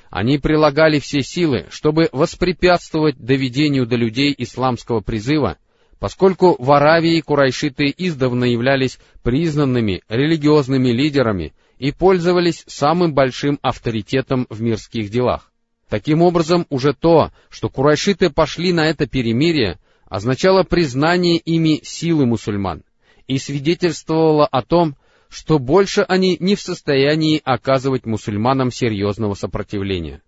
Они 0.09 0.39
прилагали 0.39 0.97
все 0.97 1.21
силы, 1.21 1.67
чтобы 1.69 2.09
воспрепятствовать 2.11 3.17
доведению 3.19 3.85
до 3.85 3.95
людей 3.95 4.33
исламского 4.35 5.01
призыва— 5.01 5.57
поскольку 5.99 6.55
в 6.57 6.71
Аравии 6.71 7.19
курайшиты 7.21 7.93
издавна 7.95 8.45
являлись 8.45 8.99
признанными 9.21 10.01
религиозными 10.07 10.89
лидерами 10.89 11.53
и 11.77 11.91
пользовались 11.91 12.63
самым 12.67 13.13
большим 13.13 13.59
авторитетом 13.61 14.47
в 14.49 14.61
мирских 14.61 15.09
делах. 15.09 15.51
Таким 15.89 16.21
образом, 16.21 16.65
уже 16.69 16.93
то, 16.93 17.31
что 17.49 17.69
курайшиты 17.69 18.29
пошли 18.29 18.73
на 18.73 18.87
это 18.89 19.07
перемирие, 19.07 19.79
означало 20.05 20.63
признание 20.63 21.37
ими 21.37 21.81
силы 21.83 22.25
мусульман 22.25 22.83
и 23.27 23.37
свидетельствовало 23.37 24.45
о 24.45 24.61
том, 24.61 24.95
что 25.29 25.59
больше 25.59 26.01
они 26.01 26.37
не 26.39 26.55
в 26.55 26.61
состоянии 26.61 27.41
оказывать 27.43 28.05
мусульманам 28.05 28.71
серьезного 28.71 29.35
сопротивления. 29.35 30.21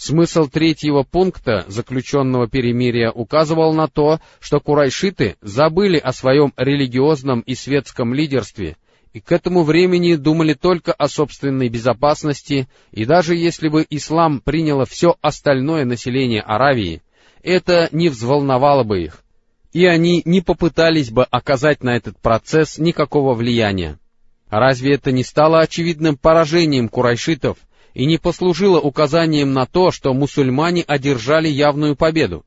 Смысл 0.00 0.46
третьего 0.46 1.02
пункта 1.02 1.66
заключенного 1.68 2.48
перемирия 2.48 3.10
указывал 3.10 3.74
на 3.74 3.86
то, 3.86 4.18
что 4.40 4.58
курайшиты 4.58 5.36
забыли 5.42 5.98
о 5.98 6.14
своем 6.14 6.54
религиозном 6.56 7.40
и 7.40 7.54
светском 7.54 8.14
лидерстве 8.14 8.78
и 9.12 9.20
к 9.20 9.30
этому 9.30 9.62
времени 9.62 10.14
думали 10.14 10.54
только 10.54 10.94
о 10.94 11.06
собственной 11.06 11.68
безопасности, 11.68 12.66
и 12.92 13.04
даже 13.04 13.36
если 13.36 13.68
бы 13.68 13.86
ислам 13.90 14.40
приняло 14.40 14.86
все 14.86 15.16
остальное 15.20 15.84
население 15.84 16.40
Аравии, 16.40 17.02
это 17.42 17.90
не 17.92 18.08
взволновало 18.08 18.84
бы 18.84 19.02
их, 19.02 19.22
и 19.74 19.84
они 19.84 20.22
не 20.24 20.40
попытались 20.40 21.10
бы 21.10 21.24
оказать 21.24 21.82
на 21.82 21.94
этот 21.94 22.18
процесс 22.18 22.78
никакого 22.78 23.34
влияния. 23.34 23.98
Разве 24.48 24.94
это 24.94 25.12
не 25.12 25.24
стало 25.24 25.60
очевидным 25.60 26.16
поражением 26.16 26.88
курайшитов, 26.88 27.58
и 27.94 28.06
не 28.06 28.18
послужило 28.18 28.78
указанием 28.80 29.52
на 29.52 29.66
то, 29.66 29.90
что 29.90 30.14
мусульмане 30.14 30.82
одержали 30.82 31.48
явную 31.48 31.96
победу. 31.96 32.44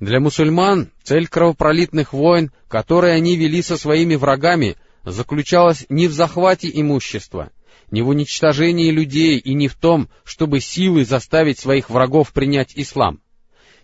Для 0.00 0.18
мусульман 0.18 0.90
цель 1.02 1.28
кровопролитных 1.28 2.12
войн, 2.12 2.50
которые 2.68 3.14
они 3.14 3.36
вели 3.36 3.62
со 3.62 3.76
своими 3.76 4.16
врагами, 4.16 4.76
заключалась 5.04 5.86
не 5.88 6.08
в 6.08 6.12
захвате 6.12 6.70
имущества, 6.72 7.50
не 7.90 8.02
в 8.02 8.08
уничтожении 8.08 8.90
людей 8.90 9.38
и 9.38 9.54
не 9.54 9.68
в 9.68 9.74
том, 9.74 10.08
чтобы 10.24 10.60
силой 10.60 11.04
заставить 11.04 11.58
своих 11.58 11.90
врагов 11.90 12.32
принять 12.32 12.72
ислам. 12.74 13.20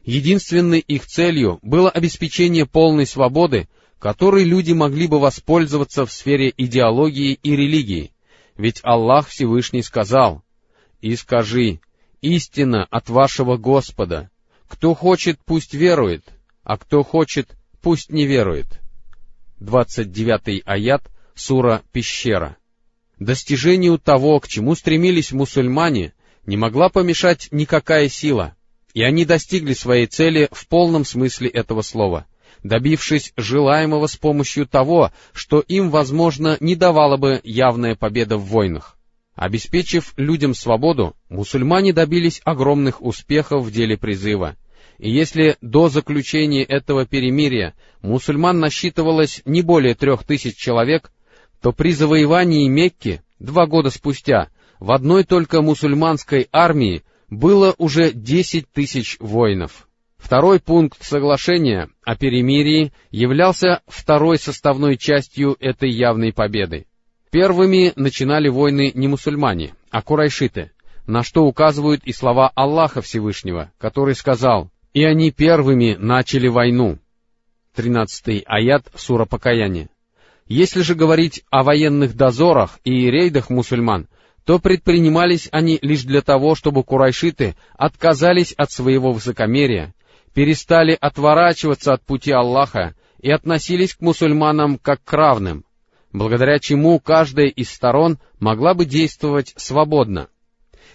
Единственной 0.05 0.81
их 0.81 1.07
целью 1.07 1.59
было 1.63 1.91
обеспечение 1.91 2.67
полной 2.67 3.07
свободы, 3.07 3.69
которой 3.99 4.45
люди 4.45 4.73
могли 4.73 5.07
бы 5.07 5.19
воспользоваться 5.19 6.07
в 6.07 6.13
сфере 6.13 6.53
идеологии 6.57 7.39
и 7.43 7.55
религии. 7.55 8.13
Ведь 8.57 8.81
Аллах 8.83 9.29
Всевышний 9.29 9.83
сказал, 9.83 10.43
и 11.01 11.15
скажи, 11.17 11.81
истина 12.21 12.85
от 12.85 13.09
вашего 13.09 13.57
Господа. 13.57 14.31
Кто 14.67 14.95
хочет, 14.95 15.39
пусть 15.45 15.75
верует, 15.75 16.25
а 16.63 16.77
кто 16.77 17.03
хочет, 17.03 17.57
пусть 17.81 18.11
не 18.11 18.27
верует. 18.27 18.67
29 19.61 20.63
аят, 20.67 21.03
сура 21.35 21.83
«Пещера». 21.93 22.57
Достижению 23.19 23.99
того, 23.99 24.39
к 24.39 24.47
чему 24.47 24.75
стремились 24.75 25.33
мусульмане, 25.33 26.13
не 26.47 26.57
могла 26.57 26.89
помешать 26.89 27.49
никакая 27.51 28.09
сила, 28.09 28.55
и 28.95 29.03
они 29.03 29.25
достигли 29.25 29.75
своей 29.75 30.07
цели 30.07 30.49
в 30.53 30.69
полном 30.69 31.05
смысле 31.05 31.49
этого 31.49 31.83
слова, 31.83 32.27
добившись 32.63 33.33
желаемого 33.37 34.07
с 34.07 34.17
помощью 34.17 34.67
того, 34.67 35.13
что 35.33 35.61
им, 35.61 35.91
возможно, 35.91 36.57
не 36.61 36.77
давала 36.77 37.17
бы 37.17 37.41
явная 37.43 37.97
победа 37.97 38.37
в 38.37 38.45
войнах. 38.45 38.98
Обеспечив 39.39 40.15
людям 40.17 40.53
свободу, 40.53 41.15
мусульмане 41.29 41.93
добились 41.93 42.41
огромных 42.45 43.01
успехов 43.01 43.65
в 43.65 43.71
деле 43.71 43.97
призыва. 43.97 44.57
И 44.99 45.13
если 45.13 45.57
до 45.61 45.89
заключения 45.89 46.65
этого 46.65 47.07
перемирия 47.07 47.77
мусульман 48.03 48.59
насчитывалось 48.59 49.43
не 49.45 49.63
более 49.63 49.95
трех 49.95 50.25
тысяч 50.25 50.57
человек, 50.57 51.13
то 51.63 51.71
при 51.71 51.93
завоевании 51.93 52.67
Мекки 52.67 53.23
два 53.39 53.67
года 53.67 53.91
спустя 53.91 54.49
в 54.81 54.91
одной 54.91 55.23
только 55.23 55.63
мусульманской 55.63 56.49
армии 56.51 57.05
было 57.31 57.77
уже 57.79 58.11
десять 58.11 58.69
тысяч 58.73 59.19
воинов. 59.21 59.89
Второй 60.17 60.59
пункт 60.59 61.01
соглашения 61.01 61.89
о 62.03 62.17
перемирии 62.17 62.93
являлся 63.13 63.83
второй 63.87 64.37
составной 64.37 64.97
частью 64.97 65.57
этой 65.61 65.91
явной 65.91 66.33
победы. 66.33 66.88
Первыми 67.31 67.93
начинали 67.97 68.49
войны 68.49 68.91
не 68.95 69.07
мусульмане, 69.07 69.75
а 69.91 70.01
курайшиты, 70.01 70.71
на 71.07 71.23
что 71.23 71.45
указывают 71.45 72.03
и 72.05 72.13
слова 72.13 72.51
Аллаха 72.55 73.03
Всевышнего, 73.03 73.71
который 73.79 74.15
сказал, 74.15 74.71
«И 74.95 75.05
они 75.05 75.31
первыми 75.31 75.95
начали 75.99 76.49
войну». 76.49 76.99
13 77.75 78.43
аят 78.47 78.87
Сура 78.95 79.27
Покаяния. 79.27 79.91
Если 80.47 80.81
же 80.81 80.95
говорить 80.95 81.45
о 81.51 81.63
военных 81.63 82.17
дозорах 82.17 82.79
и 82.85 83.11
рейдах 83.11 83.51
мусульман, 83.51 84.09
то 84.45 84.59
предпринимались 84.59 85.51
они 85.53 85.79
лишь 85.83 86.05
для 86.05 86.23
того, 86.23 86.55
чтобы 86.55 86.83
курайшиты 86.83 87.55
отказались 87.75 88.55
от 88.55 88.73
своего 88.73 89.13
высокомерия, 89.13 89.95
перестали 90.33 90.97
отворачиваться 90.99 91.93
от 91.93 92.03
пути 92.03 92.33
Аллаха 92.33 92.95
и 93.21 93.31
относились 93.31 93.95
к 93.95 94.01
мусульманам 94.01 94.79
как 94.79 95.05
к 95.05 95.13
равным, 95.13 95.65
благодаря 96.19 96.59
чему 96.59 96.99
каждая 96.99 97.47
из 97.47 97.71
сторон 97.71 98.19
могла 98.41 98.75
бы 98.75 98.85
действовать 98.85 99.55
свободно. 99.57 100.29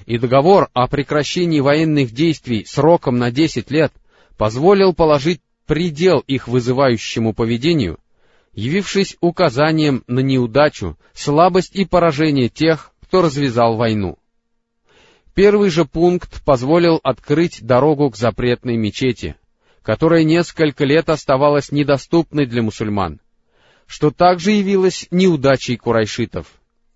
И 0.06 0.18
договор 0.18 0.70
о 0.74 0.88
прекращении 0.88 1.62
военных 1.62 2.12
действий 2.12 2.66
сроком 2.66 3.18
на 3.18 3.32
10 3.32 3.72
лет 3.72 3.94
позволил 4.38 4.94
положить 4.94 5.40
предел 5.66 6.20
их 6.28 6.50
вызывающему 6.50 7.34
поведению, 7.34 8.00
явившись 8.52 9.16
указанием 9.22 10.04
на 10.08 10.20
неудачу, 10.20 10.98
слабость 11.14 11.74
и 11.74 11.86
поражение 11.86 12.50
тех, 12.50 12.92
кто 13.02 13.22
развязал 13.22 13.78
войну. 13.78 14.18
Первый 15.34 15.70
же 15.70 15.86
пункт 15.86 16.44
позволил 16.44 17.00
открыть 17.02 17.64
дорогу 17.64 18.10
к 18.10 18.18
запретной 18.18 18.76
мечети, 18.76 19.38
которая 19.84 20.26
несколько 20.26 20.84
лет 20.84 21.08
оставалась 21.10 21.72
недоступной 21.72 22.46
для 22.46 22.62
мусульман, 22.62 23.22
что 23.94 24.10
также 24.10 24.54
явилось 24.54 25.06
неудачей 25.12 25.78
курайшитов, 25.78 26.48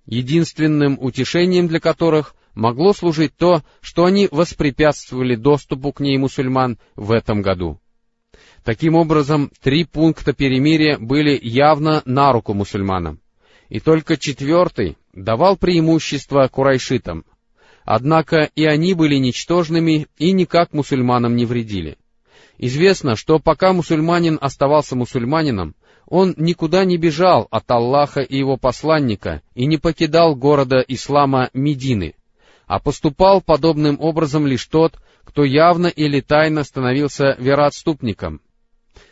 единственным 0.08 0.98
утешением 1.00 1.68
для 1.68 1.80
которых 1.80 2.34
могло 2.56 2.92
служить 2.92 3.38
то, 3.38 3.62
что 3.82 4.06
они 4.06 4.28
воспрепятствовали 4.32 5.36
доступу 5.36 5.92
к 5.92 6.00
ней 6.00 6.18
мусульман 6.18 6.80
в 6.96 7.12
этом 7.12 7.44
году. 7.44 7.80
Таким 8.64 8.96
образом, 8.96 9.52
три 9.62 9.86
пункта 9.86 10.34
перемирия 10.34 10.98
были 10.98 11.40
явно 11.40 12.02
на 12.06 12.34
руку 12.34 12.56
мусульманам, 12.56 13.22
и 13.70 13.80
только 13.80 14.18
четвертый 14.18 14.98
давал 15.14 15.56
преимущество 15.56 16.48
курайшитам. 16.48 17.26
Однако 17.86 18.50
и 18.56 18.66
они 18.66 18.96
были 18.96 19.18
ничтожными 19.18 20.08
и 20.18 20.32
никак 20.32 20.74
мусульманам 20.74 21.36
не 21.36 21.46
вредили. 21.46 22.00
Известно, 22.58 23.16
что 23.16 23.38
пока 23.38 23.72
мусульманин 23.72 24.40
оставался 24.42 24.96
мусульманином, 24.96 25.76
он 26.08 26.34
никуда 26.38 26.86
не 26.86 26.98
бежал 26.98 27.48
от 27.52 27.70
Аллаха 27.70 28.22
и 28.22 28.38
его 28.38 28.58
посланника 28.58 29.42
и 29.56 29.66
не 29.66 29.78
покидал 29.78 30.36
города 30.36 30.84
ислама 30.88 31.50
Медины, 31.54 32.16
а 32.66 32.80
поступал 32.80 33.42
подобным 33.42 33.98
образом 34.00 34.48
лишь 34.48 34.66
тот, 34.66 35.00
кто 35.26 35.44
явно 35.44 35.88
или 35.88 36.22
тайно 36.22 36.64
становился 36.64 37.36
вероотступником. 37.40 38.42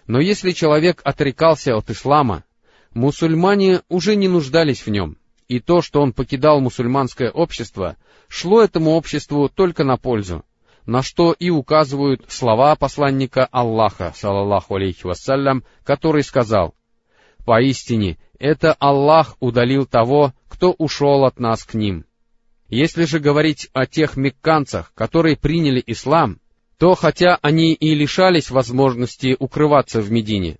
Но 0.08 0.22
если 0.22 0.52
человек 0.52 1.02
отрекался 1.04 1.76
от 1.76 1.90
ислама, 1.90 2.46
мусульмане 2.94 3.82
уже 3.90 4.16
не 4.16 4.30
нуждались 4.30 4.86
в 4.86 4.90
нем, 4.90 5.18
и 5.50 5.60
то, 5.60 5.82
что 5.82 6.02
он 6.02 6.14
покидал 6.14 6.62
мусульманское 6.62 7.30
общество, 7.30 7.98
шло 8.30 8.62
этому 8.62 8.92
обществу 8.92 9.50
только 9.50 9.84
на 9.84 9.98
пользу, 9.98 10.46
на 10.86 11.04
что 11.04 11.34
и 11.34 11.50
указывают 11.50 12.24
слова 12.30 12.76
посланника 12.78 13.46
Аллаха, 13.52 14.14
салаллаху 14.16 14.76
алейхи 14.76 15.06
вассалям, 15.06 15.66
который 15.84 16.24
сказал, 16.24 16.74
«Поистине, 17.46 18.18
это 18.40 18.74
Аллах 18.74 19.38
удалил 19.40 19.86
того, 19.86 20.34
кто 20.50 20.72
ушел 20.72 21.26
от 21.26 21.40
нас 21.40 21.64
к 21.64 21.76
ним». 21.76 22.06
Если 22.68 23.06
же 23.06 23.20
говорить 23.20 23.70
о 23.74 23.86
тех 23.86 24.18
мекканцах, 24.18 24.92
которые 24.96 25.38
приняли 25.38 25.84
ислам, 25.86 26.40
то 26.80 26.96
хотя 26.96 27.38
они 27.42 27.74
и 27.74 27.94
лишались 27.94 28.50
возможности 28.50 29.36
укрываться 29.38 30.02
в 30.02 30.12
Медине, 30.12 30.58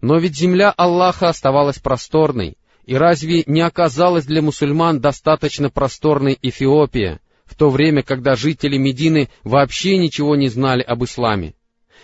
но 0.00 0.18
ведь 0.18 0.36
земля 0.36 0.70
Аллаха 0.70 1.28
оставалась 1.28 1.78
просторной, 1.78 2.56
и 2.84 2.96
разве 2.96 3.44
не 3.46 3.60
оказалась 3.60 4.24
для 4.24 4.42
мусульман 4.42 5.00
достаточно 5.00 5.70
просторной 5.70 6.38
Эфиопия, 6.42 7.20
в 7.44 7.54
то 7.54 7.70
время, 7.70 8.02
когда 8.02 8.34
жители 8.34 8.76
Медины 8.76 9.28
вообще 9.44 9.98
ничего 9.98 10.34
не 10.34 10.48
знали 10.48 10.82
об 10.82 11.04
исламе? 11.04 11.54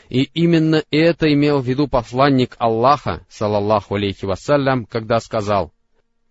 И 0.08 0.22
именно 0.34 0.82
это 0.90 1.32
имел 1.32 1.60
в 1.60 1.66
виду 1.66 1.86
посланник 1.86 2.56
Аллаха, 2.58 3.26
салаллаху 3.28 3.96
алейхи 3.96 4.24
вассалям, 4.24 4.86
когда 4.86 5.20
сказал, 5.20 5.72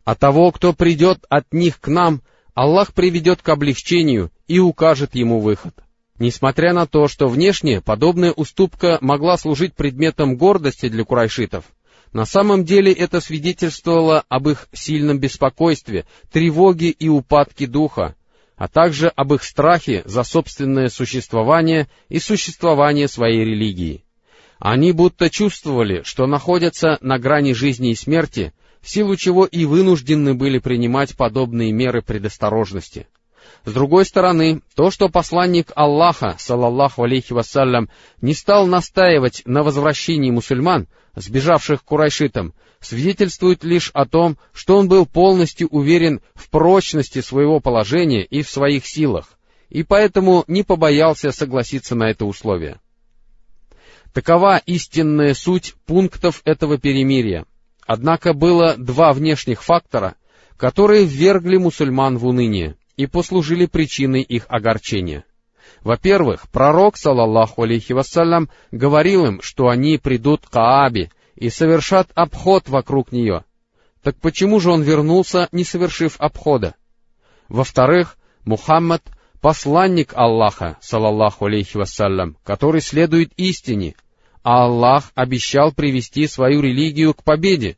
«А 0.04 0.16
того, 0.16 0.52
кто 0.52 0.74
придет 0.74 1.26
от 1.30 1.52
них 1.54 1.80
к 1.80 1.88
нам, 1.88 2.22
Аллах 2.56 2.94
приведет 2.94 3.42
к 3.44 3.50
облегчению 3.50 4.32
и 4.48 4.60
укажет 4.60 5.14
ему 5.14 5.40
выход». 5.40 5.76
Несмотря 6.18 6.74
на 6.74 6.88
то, 6.88 7.08
что 7.08 7.28
внешне 7.28 7.80
подобная 7.80 8.32
уступка 8.32 8.98
могла 9.02 9.38
служить 9.38 9.76
предметом 9.76 10.36
гордости 10.36 10.90
для 10.90 11.04
курайшитов, 11.04 11.66
на 12.12 12.26
самом 12.26 12.66
деле 12.66 12.92
это 12.92 13.22
свидетельствовало 13.22 14.24
об 14.28 14.50
их 14.50 14.68
сильном 14.74 15.20
беспокойстве, 15.20 16.06
тревоге 16.32 16.90
и 16.90 17.08
упадке 17.08 17.68
духа, 17.68 18.16
а 18.58 18.68
также 18.68 19.08
об 19.10 19.34
их 19.34 19.44
страхе 19.44 20.02
за 20.06 20.24
собственное 20.24 20.90
существование 20.90 21.88
и 22.10 22.20
существование 22.20 23.08
своей 23.08 23.46
религии. 23.46 24.04
Они 24.58 24.92
будто 24.92 25.30
чувствовали, 25.30 26.02
что 26.04 26.26
находятся 26.26 26.98
на 27.02 27.20
грани 27.20 27.54
жизни 27.54 27.92
и 27.92 27.96
смерти, 27.96 28.54
в 28.82 28.90
силу 28.90 29.16
чего 29.16 29.46
и 29.46 29.66
вынуждены 29.66 30.34
были 30.34 30.58
принимать 30.58 31.16
подобные 31.16 31.72
меры 31.72 32.02
предосторожности. 32.02 33.08
С 33.66 33.74
другой 33.74 34.06
стороны, 34.06 34.62
то, 34.76 34.92
что 34.92 35.10
посланник 35.10 35.72
Аллаха, 35.76 36.36
салаллаху 36.40 37.04
алейхи 37.04 37.34
вассалям, 37.34 37.90
не 38.22 38.34
стал 38.34 38.66
настаивать 38.66 39.42
на 39.46 39.64
возвращении 39.64 40.32
мусульман, 40.32 40.88
сбежавших 41.16 41.82
к 41.82 41.86
курайшитам, 41.86 42.54
свидетельствует 42.80 43.64
лишь 43.64 43.90
о 43.94 44.06
том, 44.06 44.38
что 44.54 44.78
он 44.78 44.88
был 44.88 45.06
полностью 45.06 45.68
уверен 45.68 46.22
в 46.34 46.50
прочности 46.50 47.22
своего 47.22 47.60
положения 47.60 48.24
и 48.24 48.42
в 48.42 48.50
своих 48.50 48.86
силах, 48.86 49.38
и 49.70 49.84
поэтому 49.84 50.44
не 50.48 50.64
побоялся 50.64 51.32
согласиться 51.32 51.96
на 51.96 52.10
это 52.10 52.26
условие. 52.26 52.80
Такова 54.14 54.62
истинная 54.66 55.34
суть 55.34 55.76
пунктов 55.86 56.42
этого 56.46 56.78
перемирия. 56.78 57.46
Однако 57.86 58.34
было 58.34 58.76
два 58.78 59.14
внешних 59.14 59.64
фактора, 59.64 60.16
которые 60.58 61.06
ввергли 61.06 61.58
мусульман 61.58 62.18
в 62.18 62.26
уныние 62.26 62.78
и 62.98 63.06
послужили 63.06 63.66
причиной 63.66 64.22
их 64.22 64.46
огорчения. 64.50 65.24
Во-первых, 65.82 66.50
пророк, 66.52 66.98
салаллаху 66.98 67.64
алейхи 67.64 67.94
вассалям, 67.94 68.50
говорил 68.72 69.26
им, 69.26 69.42
что 69.42 69.70
они 69.70 69.98
придут 69.98 70.46
к 70.46 70.50
Каабе 70.50 71.12
и 71.36 71.50
совершат 71.50 72.10
обход 72.16 72.68
вокруг 72.68 73.12
нее. 73.12 73.46
Так 74.04 74.18
почему 74.18 74.60
же 74.60 74.72
он 74.72 74.82
вернулся, 74.82 75.48
не 75.52 75.64
совершив 75.64 76.20
обхода? 76.20 76.76
Во-вторых, 77.48 78.18
Мухаммад— 78.44 79.04
посланник 79.42 80.14
Аллаха, 80.16 80.78
салаллаху 80.82 81.46
алейхи 81.46 81.78
вассалям, 81.78 82.38
который 82.44 82.82
следует 82.82 83.32
истине, 83.38 83.96
а 84.44 84.64
Аллах 84.64 85.12
обещал 85.16 85.72
привести 85.72 86.28
свою 86.28 86.62
религию 86.62 87.14
к 87.14 87.24
победе. 87.24 87.78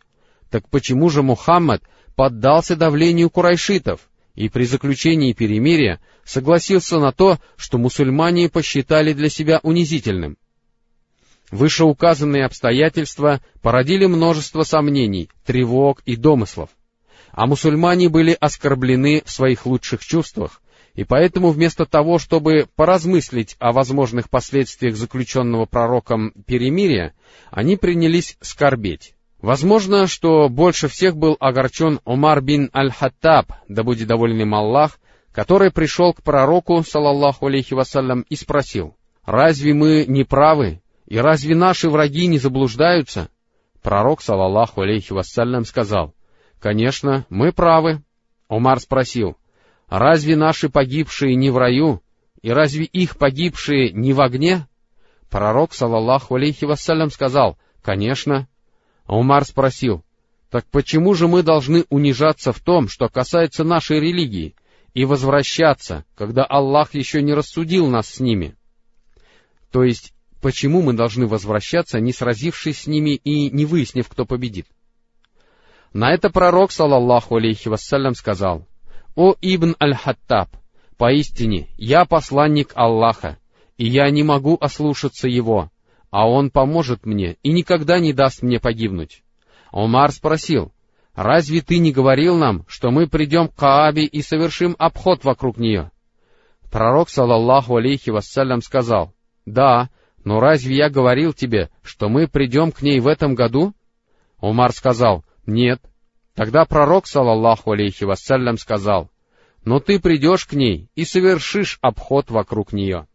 Так 0.50 0.70
почему 0.70 1.10
же 1.10 1.24
Мухаммад 1.24 1.84
поддался 2.16 2.76
давлению 2.76 3.30
курайшитов? 3.30 4.09
И 4.40 4.48
при 4.48 4.64
заключении 4.64 5.34
перемирия 5.34 6.00
согласился 6.24 6.98
на 6.98 7.12
то, 7.12 7.40
что 7.58 7.78
мусульмане 7.78 8.48
посчитали 8.48 9.12
для 9.12 9.28
себя 9.28 9.60
унизительным. 9.64 10.38
Вышеуказанные 11.52 12.46
обстоятельства 12.46 13.42
породили 13.62 14.06
множество 14.06 14.64
сомнений, 14.64 15.30
тревог 15.46 16.02
и 16.06 16.16
домыслов, 16.16 16.70
а 17.32 17.48
мусульмане 17.48 18.08
были 18.08 18.32
оскорблены 18.40 19.24
в 19.26 19.30
своих 19.30 19.66
лучших 19.66 20.06
чувствах, 20.06 20.62
и 20.96 21.04
поэтому 21.04 21.50
вместо 21.50 21.86
того, 21.86 22.18
чтобы 22.18 22.70
поразмыслить 22.78 23.58
о 23.60 23.74
возможных 23.74 24.30
последствиях 24.30 24.96
заключенного 24.96 25.66
пророком 25.66 26.32
перемирия, 26.48 27.14
они 27.52 27.76
принялись 27.76 28.38
скорбеть. 28.40 29.16
Возможно, 29.42 30.08
что 30.08 30.50
больше 30.50 30.90
всех 30.90 31.16
был 31.16 31.38
огорчен 31.40 32.02
Умар 32.04 32.42
бин 32.42 32.70
Аль-Хаттаб, 32.74 33.54
да 33.70 33.84
будет 33.84 34.08
доволен 34.08 34.42
им 34.42 34.54
Аллах, 34.54 35.00
который 35.32 35.72
пришел 35.72 36.14
к 36.14 36.22
пророку, 36.22 36.84
салаллаху 36.84 37.48
алейхи 37.48 37.74
вассалям, 37.74 38.22
и 38.30 38.36
спросил, 38.36 38.96
«Разве 39.26 39.74
мы 39.74 40.06
не 40.08 40.26
правы, 40.26 40.82
и 41.06 41.18
разве 41.18 41.56
наши 41.56 41.90
враги 41.90 42.28
не 42.28 42.38
заблуждаются?» 42.38 43.30
Пророк, 43.82 44.22
салаллаху 44.22 44.82
алейхи 44.82 45.14
вассалям, 45.14 45.64
сказал, 45.64 46.14
«Конечно, 46.60 47.26
мы 47.30 47.54
правы». 47.54 48.02
Умар 48.50 48.82
спросил, 48.82 49.38
«Разве 49.88 50.36
наши 50.36 50.68
погибшие 50.68 51.36
не 51.36 51.50
в 51.50 51.58
раю, 51.58 52.02
и 52.42 52.52
разве 52.52 52.84
их 52.84 53.18
погибшие 53.18 53.94
не 53.94 54.12
в 54.12 54.20
огне?» 54.20 54.68
Пророк, 55.30 55.74
салаллаху 55.74 56.36
алейхи 56.36 56.66
вассалям, 56.66 57.10
сказал, 57.10 57.58
«Конечно, 57.82 58.50
а 59.10 59.18
Умар 59.18 59.44
спросил, 59.44 60.04
так 60.52 60.66
почему 60.70 61.16
же 61.16 61.28
мы 61.28 61.42
должны 61.42 61.84
унижаться 61.90 62.54
в 62.54 62.60
том, 62.60 62.88
что 62.88 63.10
касается 63.10 63.64
нашей 63.64 64.00
религии, 64.00 64.54
и 64.94 65.04
возвращаться, 65.04 66.06
когда 66.16 66.44
Аллах 66.44 66.94
еще 66.94 67.24
не 67.24 67.34
рассудил 67.34 67.88
нас 67.88 68.08
с 68.08 68.20
ними? 68.20 68.56
То 69.72 69.84
есть, 69.84 70.14
почему 70.42 70.84
мы 70.84 70.94
должны 70.94 71.26
возвращаться, 71.26 72.00
не 72.00 72.14
сразившись 72.14 72.82
с 72.82 72.88
ними 72.88 73.16
и 73.16 73.50
не 73.50 73.66
выяснив, 73.66 74.08
кто 74.08 74.26
победит? 74.26 74.68
На 75.92 76.14
это 76.14 76.30
пророк, 76.30 76.72
салаллаху 76.72 77.38
алейхи 77.38 77.68
вассалям, 77.68 78.14
сказал, 78.14 78.68
«О 79.16 79.34
Ибн 79.42 79.76
Аль-Хаттаб, 79.82 80.50
поистине, 80.98 81.68
я 81.78 82.06
посланник 82.06 82.74
Аллаха, 82.76 83.40
и 83.76 83.88
я 83.88 84.08
не 84.12 84.22
могу 84.22 84.56
ослушаться 84.62 85.28
его, 85.28 85.72
а 86.12 86.30
он 86.30 86.50
поможет 86.50 87.06
мне 87.06 87.38
и 87.44 87.52
никогда 87.52 88.00
не 88.00 88.14
даст 88.14 88.42
мне 88.42 88.60
погибнуть. 88.60 89.24
Омар 89.72 90.12
спросил, 90.12 90.72
«Разве 91.16 91.62
ты 91.62 91.80
не 91.80 91.92
говорил 91.92 92.38
нам, 92.38 92.66
что 92.68 92.92
мы 92.92 93.08
придем 93.08 93.48
к 93.48 93.56
Каабе 93.56 94.06
и 94.06 94.22
совершим 94.22 94.76
обход 94.80 95.24
вокруг 95.24 95.58
нее?» 95.58 95.92
Пророк, 96.72 97.10
салаллаху 97.10 97.78
алейхи 97.78 98.10
вассалям, 98.10 98.62
сказал, 98.62 99.14
«Да, 99.46 99.90
но 100.24 100.40
разве 100.40 100.76
я 100.76 100.90
говорил 100.90 101.34
тебе, 101.34 101.70
что 101.82 102.10
мы 102.10 102.28
придем 102.28 102.72
к 102.72 102.82
ней 102.82 103.00
в 103.00 103.08
этом 103.08 103.36
году?» 103.36 103.74
Умар 104.40 104.72
сказал, 104.72 105.26
«Нет». 105.46 105.82
Тогда 106.36 106.64
пророк, 106.66 107.06
салаллаху 107.06 107.72
алейхи 107.72 108.06
вассалям, 108.06 108.58
сказал, 108.58 109.12
«Но 109.66 109.80
ты 109.80 110.00
придешь 110.00 110.46
к 110.46 110.54
ней 110.54 110.90
и 110.96 111.04
совершишь 111.04 111.80
обход 111.82 112.30
вокруг 112.30 112.72
нее». 112.72 113.09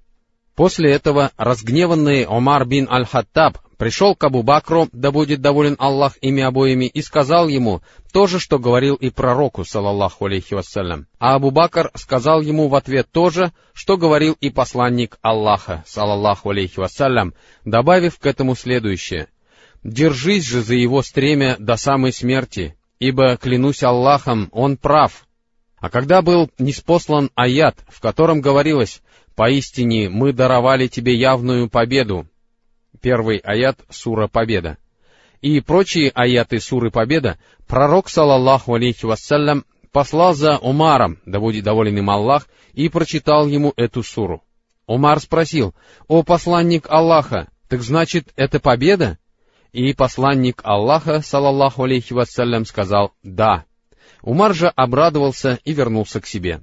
После 0.54 0.92
этого 0.92 1.32
разгневанный 1.36 2.24
Омар 2.24 2.64
бин 2.64 2.88
Аль-Хаттаб 2.88 3.58
пришел 3.76 4.14
к 4.14 4.22
Абу 4.22 4.44
Бакру, 4.44 4.88
да 4.92 5.10
будет 5.10 5.40
доволен 5.40 5.74
Аллах 5.80 6.16
ими 6.20 6.44
обоими, 6.44 6.84
и 6.84 7.02
сказал 7.02 7.48
ему 7.48 7.82
то 8.12 8.28
же, 8.28 8.38
что 8.38 8.60
говорил 8.60 8.94
и 8.94 9.10
пророку, 9.10 9.64
салаллаху 9.64 10.26
алейхи 10.26 10.54
вассалям. 10.54 11.08
А 11.18 11.34
Абу 11.34 11.50
Бакр 11.50 11.90
сказал 11.94 12.40
ему 12.40 12.68
в 12.68 12.76
ответ 12.76 13.08
то 13.10 13.30
же, 13.30 13.52
что 13.72 13.96
говорил 13.96 14.36
и 14.40 14.50
посланник 14.50 15.18
Аллаха, 15.22 15.82
салаллаху 15.86 16.50
алейхи 16.50 16.78
вассалям, 16.78 17.34
добавив 17.64 18.18
к 18.20 18.26
этому 18.26 18.54
следующее. 18.54 19.28
«Держись 19.82 20.46
же 20.46 20.62
за 20.62 20.76
его 20.76 21.02
стремя 21.02 21.56
до 21.58 21.76
самой 21.76 22.12
смерти, 22.12 22.76
ибо, 23.00 23.36
клянусь 23.36 23.82
Аллахом, 23.82 24.48
он 24.52 24.76
прав». 24.76 25.26
А 25.78 25.90
когда 25.90 26.22
был 26.22 26.48
неспослан 26.58 27.30
аят, 27.34 27.76
в 27.88 28.00
котором 28.00 28.40
говорилось 28.40 29.02
Поистине 29.34 30.08
мы 30.08 30.32
даровали 30.32 30.86
тебе 30.86 31.14
явную 31.14 31.68
победу. 31.68 32.28
Первый 33.00 33.38
аят 33.38 33.80
сура 33.90 34.28
Победа. 34.28 34.78
и 35.42 35.60
прочие 35.60 36.10
аяты 36.14 36.58
суры 36.58 36.90
Победа, 36.90 37.38
пророк, 37.66 38.08
салаллаху 38.08 38.74
алейхи 38.74 39.04
вассалям, 39.04 39.66
послал 39.92 40.34
за 40.34 40.56
Умаром, 40.56 41.18
да 41.26 41.38
будет 41.38 41.64
доволен 41.64 41.98
им 41.98 42.08
Аллах, 42.08 42.48
и 42.72 42.88
прочитал 42.88 43.46
ему 43.46 43.74
эту 43.76 44.02
суру. 44.02 44.42
Умар 44.86 45.20
спросил, 45.20 45.74
«О 46.08 46.22
посланник 46.22 46.86
Аллаха, 46.88 47.48
так 47.68 47.82
значит, 47.82 48.32
это 48.36 48.58
победа?» 48.58 49.18
И 49.72 49.92
посланник 49.92 50.60
Аллаха, 50.64 51.20
салаллаху 51.20 51.82
алейхи 51.82 52.12
вассалям, 52.12 52.64
сказал 52.64 53.12
«Да». 53.22 53.64
Умар 54.22 54.54
же 54.54 54.68
обрадовался 54.68 55.58
и 55.64 55.72
вернулся 55.72 56.20
к 56.20 56.26
себе. 56.26 56.62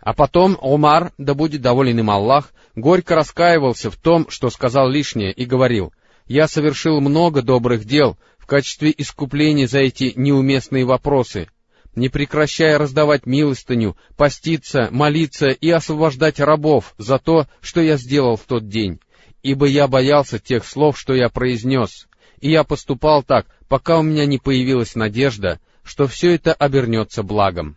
А 0.00 0.14
потом 0.14 0.56
Умар, 0.60 1.12
да 1.18 1.34
будет 1.34 1.60
доволен 1.60 1.98
им 1.98 2.10
Аллах, 2.10 2.52
горько 2.74 3.14
раскаивался 3.14 3.90
в 3.90 3.96
том, 3.96 4.30
что 4.30 4.50
сказал 4.50 4.88
лишнее, 4.88 5.32
и 5.32 5.44
говорил, 5.44 5.92
«Я 6.26 6.48
совершил 6.48 7.00
много 7.00 7.42
добрых 7.42 7.84
дел 7.84 8.18
в 8.38 8.46
качестве 8.46 8.94
искупления 8.96 9.66
за 9.66 9.80
эти 9.80 10.12
неуместные 10.16 10.84
вопросы, 10.84 11.48
не 11.94 12.08
прекращая 12.08 12.78
раздавать 12.78 13.26
милостыню, 13.26 13.96
поститься, 14.16 14.88
молиться 14.90 15.48
и 15.48 15.68
освобождать 15.70 16.40
рабов 16.40 16.94
за 16.98 17.18
то, 17.18 17.46
что 17.60 17.80
я 17.80 17.96
сделал 17.96 18.36
в 18.36 18.44
тот 18.44 18.68
день, 18.68 19.00
ибо 19.42 19.66
я 19.66 19.86
боялся 19.86 20.38
тех 20.38 20.64
слов, 20.64 20.98
что 20.98 21.14
я 21.14 21.28
произнес, 21.28 22.08
и 22.40 22.50
я 22.50 22.64
поступал 22.64 23.22
так, 23.22 23.46
пока 23.68 23.98
у 23.98 24.02
меня 24.02 24.24
не 24.24 24.38
появилась 24.38 24.94
надежда, 24.94 25.60
что 25.82 26.06
все 26.06 26.34
это 26.34 26.54
обернется 26.54 27.22
благом. 27.22 27.76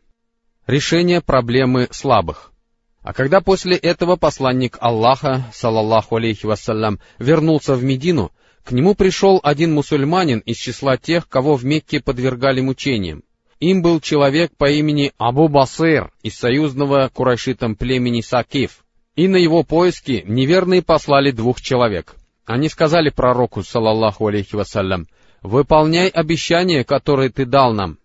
Решение 0.66 1.20
проблемы 1.20 1.90
слабых. 1.92 2.54
А 3.02 3.12
когда 3.12 3.42
после 3.42 3.76
этого 3.76 4.16
посланник 4.16 4.78
Аллаха, 4.80 5.44
салаллаху 5.54 6.16
алейхи 6.16 6.46
вассалям, 6.46 7.00
вернулся 7.20 7.76
в 7.76 7.84
Медину, 7.84 8.32
к 8.64 8.72
нему 8.72 8.96
пришел 8.96 9.42
один 9.44 9.74
мусульманин 9.74 10.40
из 10.40 10.56
числа 10.56 10.96
тех, 10.96 11.28
кого 11.28 11.56
в 11.56 11.66
Мекке 11.66 12.00
подвергали 12.00 12.62
мучениям. 12.62 13.24
Им 13.60 13.82
был 13.82 14.00
человек 14.00 14.56
по 14.56 14.70
имени 14.70 15.12
Абу 15.18 15.50
Басыр 15.50 16.14
из 16.22 16.38
союзного 16.38 17.10
курайшитам 17.14 17.76
племени 17.76 18.22
Сакиф. 18.22 18.86
И 19.18 19.28
на 19.28 19.36
его 19.36 19.64
поиски 19.64 20.24
неверные 20.26 20.82
послали 20.82 21.32
двух 21.32 21.62
человек. 21.62 22.16
Они 22.46 22.70
сказали 22.70 23.10
пророку, 23.10 23.64
салаллаху 23.64 24.28
алейхи 24.28 24.56
вассалям, 24.56 25.08
«Выполняй 25.42 26.08
обещание, 26.08 26.86
которое 26.86 27.30
ты 27.30 27.46
дал 27.46 27.74
нам». 27.74 27.98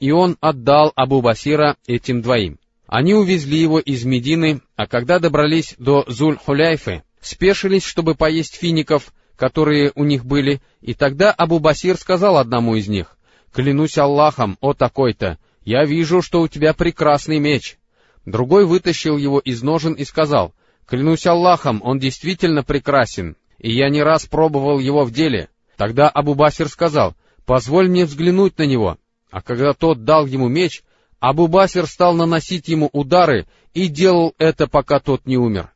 И 0.00 0.10
он 0.10 0.36
отдал 0.40 0.92
Абу 0.96 1.20
Басира 1.20 1.76
этим 1.86 2.22
двоим. 2.22 2.58
Они 2.86 3.14
увезли 3.14 3.60
его 3.60 3.78
из 3.78 4.04
Медины, 4.04 4.62
а 4.74 4.86
когда 4.86 5.20
добрались 5.20 5.76
до 5.78 6.04
Зуль-Хуляйфы, 6.08 7.02
спешились, 7.20 7.84
чтобы 7.84 8.16
поесть 8.16 8.56
фиников, 8.56 9.12
которые 9.36 9.92
у 9.94 10.04
них 10.04 10.24
были, 10.24 10.60
и 10.80 10.94
тогда 10.94 11.30
Абу 11.30 11.60
Басир 11.60 11.96
сказал 11.96 12.38
одному 12.38 12.74
из 12.74 12.88
них, 12.88 13.16
«Клянусь 13.52 13.98
Аллахом, 13.98 14.56
о 14.60 14.72
такой-то, 14.72 15.38
я 15.62 15.84
вижу, 15.84 16.22
что 16.22 16.40
у 16.40 16.48
тебя 16.48 16.74
прекрасный 16.74 17.38
меч». 17.38 17.78
Другой 18.26 18.66
вытащил 18.66 19.16
его 19.16 19.38
из 19.38 19.62
ножен 19.62 19.92
и 19.92 20.04
сказал, 20.04 20.54
«Клянусь 20.86 21.26
Аллахом, 21.26 21.80
он 21.84 21.98
действительно 21.98 22.62
прекрасен, 22.62 23.36
и 23.58 23.72
я 23.72 23.88
не 23.88 24.02
раз 24.02 24.26
пробовал 24.26 24.78
его 24.78 25.04
в 25.04 25.12
деле». 25.12 25.48
Тогда 25.76 26.08
Абу 26.08 26.34
Басир 26.34 26.68
сказал, 26.68 27.14
«Позволь 27.46 27.88
мне 27.88 28.04
взглянуть 28.04 28.58
на 28.58 28.64
него». 28.64 28.98
А 29.30 29.42
когда 29.42 29.72
тот 29.72 30.04
дал 30.04 30.26
ему 30.26 30.48
меч, 30.48 30.82
Абу 31.20 31.46
Басир 31.48 31.86
стал 31.86 32.14
наносить 32.14 32.68
ему 32.68 32.88
удары 32.92 33.46
и 33.74 33.88
делал 33.88 34.34
это, 34.38 34.66
пока 34.66 35.00
тот 35.00 35.26
не 35.26 35.36
умер. 35.36 35.70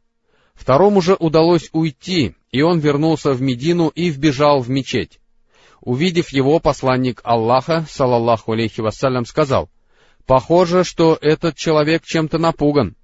Второму 0.55 1.01
же 1.03 1.15
удалось 1.19 1.69
уйти, 1.73 2.35
и 2.51 2.63
он 2.63 2.79
вернулся 2.79 3.33
в 3.33 3.43
Медину 3.43 3.89
и 3.89 4.09
вбежал 4.09 4.61
в 4.61 4.71
мечеть. 4.71 5.21
Увидев 5.81 6.31
его, 6.31 6.61
посланник 6.61 7.21
Аллаха, 7.25 7.85
салаллаху 7.91 8.53
алейхи 8.53 8.81
вассалям, 8.81 9.27
сказал, 9.27 9.69
«Похоже, 10.25 10.83
что 10.83 11.19
этот 11.21 11.57
человек 11.57 12.05
чем-то 12.05 12.39
напуган». 12.39 12.97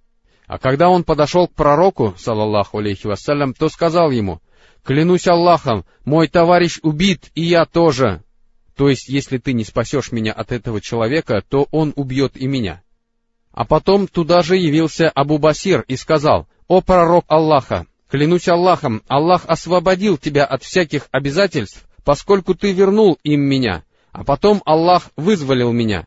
А 0.47 0.59
когда 0.59 0.89
он 0.89 1.05
подошел 1.05 1.47
к 1.47 1.55
пророку, 1.55 2.15
салаллаху 2.17 2.79
алейхи 2.79 3.07
вассалям, 3.07 3.53
то 3.53 3.69
сказал 3.69 4.11
ему, 4.11 4.41
«Клянусь 4.83 5.29
Аллахом, 5.29 5.85
мой 6.07 6.27
товарищ 6.29 6.79
убит, 6.83 7.31
и 7.35 7.43
я 7.43 7.67
тоже». 7.67 8.25
То 8.81 8.89
есть, 8.89 9.11
если 9.11 9.37
ты 9.37 9.53
не 9.53 9.65
спасешь 9.65 10.11
меня 10.11 10.33
от 10.33 10.53
этого 10.53 10.81
человека, 10.81 11.45
то 11.47 11.69
он 11.71 11.93
убьет 11.97 12.39
и 12.39 12.47
меня. 12.47 12.81
А 13.53 13.67
потом 13.67 14.09
туда 14.09 14.41
же 14.41 14.57
явился 14.57 15.11
Абу 15.11 15.37
Басир 15.37 15.85
и 15.87 15.97
сказал, 15.97 16.49
«О 16.67 16.81
пророк 16.81 17.27
Аллаха, 17.29 17.85
клянусь 18.11 18.49
Аллахом, 18.49 19.03
Аллах 19.07 19.45
освободил 19.47 20.17
тебя 20.17 20.47
от 20.47 20.63
всяких 20.63 21.09
обязательств, 21.11 21.87
поскольку 22.05 22.55
ты 22.55 22.73
вернул 22.73 23.19
им 23.23 23.43
меня, 23.43 23.85
а 24.13 24.25
потом 24.25 24.63
Аллах 24.65 25.11
вызволил 25.15 25.73
меня. 25.73 26.07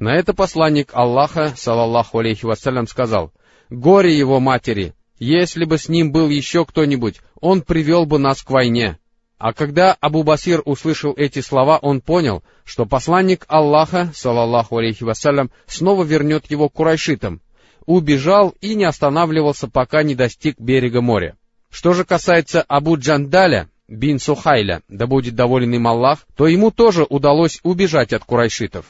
На 0.00 0.16
это 0.16 0.34
посланник 0.34 0.90
Аллаха, 0.94 1.54
салаллаху 1.56 2.18
алейхи 2.18 2.46
вассалям, 2.46 2.88
сказал, 2.88 3.32
«Горе 3.70 4.18
его 4.18 4.40
матери! 4.40 4.92
Если 5.20 5.64
бы 5.64 5.78
с 5.78 5.88
ним 5.88 6.10
был 6.10 6.28
еще 6.28 6.64
кто-нибудь, 6.64 7.20
он 7.40 7.62
привел 7.62 8.06
бы 8.06 8.18
нас 8.18 8.42
к 8.42 8.50
войне». 8.50 8.98
А 9.38 9.52
когда 9.52 9.96
Абу 10.00 10.24
Басир 10.24 10.62
услышал 10.64 11.14
эти 11.16 11.40
слова, 11.40 11.78
он 11.78 12.00
понял, 12.00 12.42
что 12.64 12.86
посланник 12.86 13.44
Аллаха, 13.46 14.10
салаллаху 14.12 14.78
алейхи 14.78 15.04
вассалям, 15.04 15.52
снова 15.66 16.02
вернет 16.02 16.50
его 16.50 16.68
курайшитам. 16.68 17.40
Убежал 17.86 18.54
и 18.60 18.74
не 18.74 18.84
останавливался, 18.84 19.68
пока 19.68 20.02
не 20.02 20.16
достиг 20.16 20.58
берега 20.58 21.00
моря. 21.00 21.36
Что 21.70 21.92
же 21.92 22.04
касается 22.04 22.62
Абу 22.62 22.98
Джандаля, 22.98 23.68
бин 23.86 24.18
Сухайля, 24.18 24.82
да 24.88 25.06
будет 25.06 25.36
доволен 25.36 25.72
им 25.72 25.86
Аллах, 25.86 26.26
то 26.36 26.48
ему 26.48 26.72
тоже 26.72 27.06
удалось 27.08 27.60
убежать 27.62 28.12
от 28.12 28.24
курайшитов. 28.24 28.86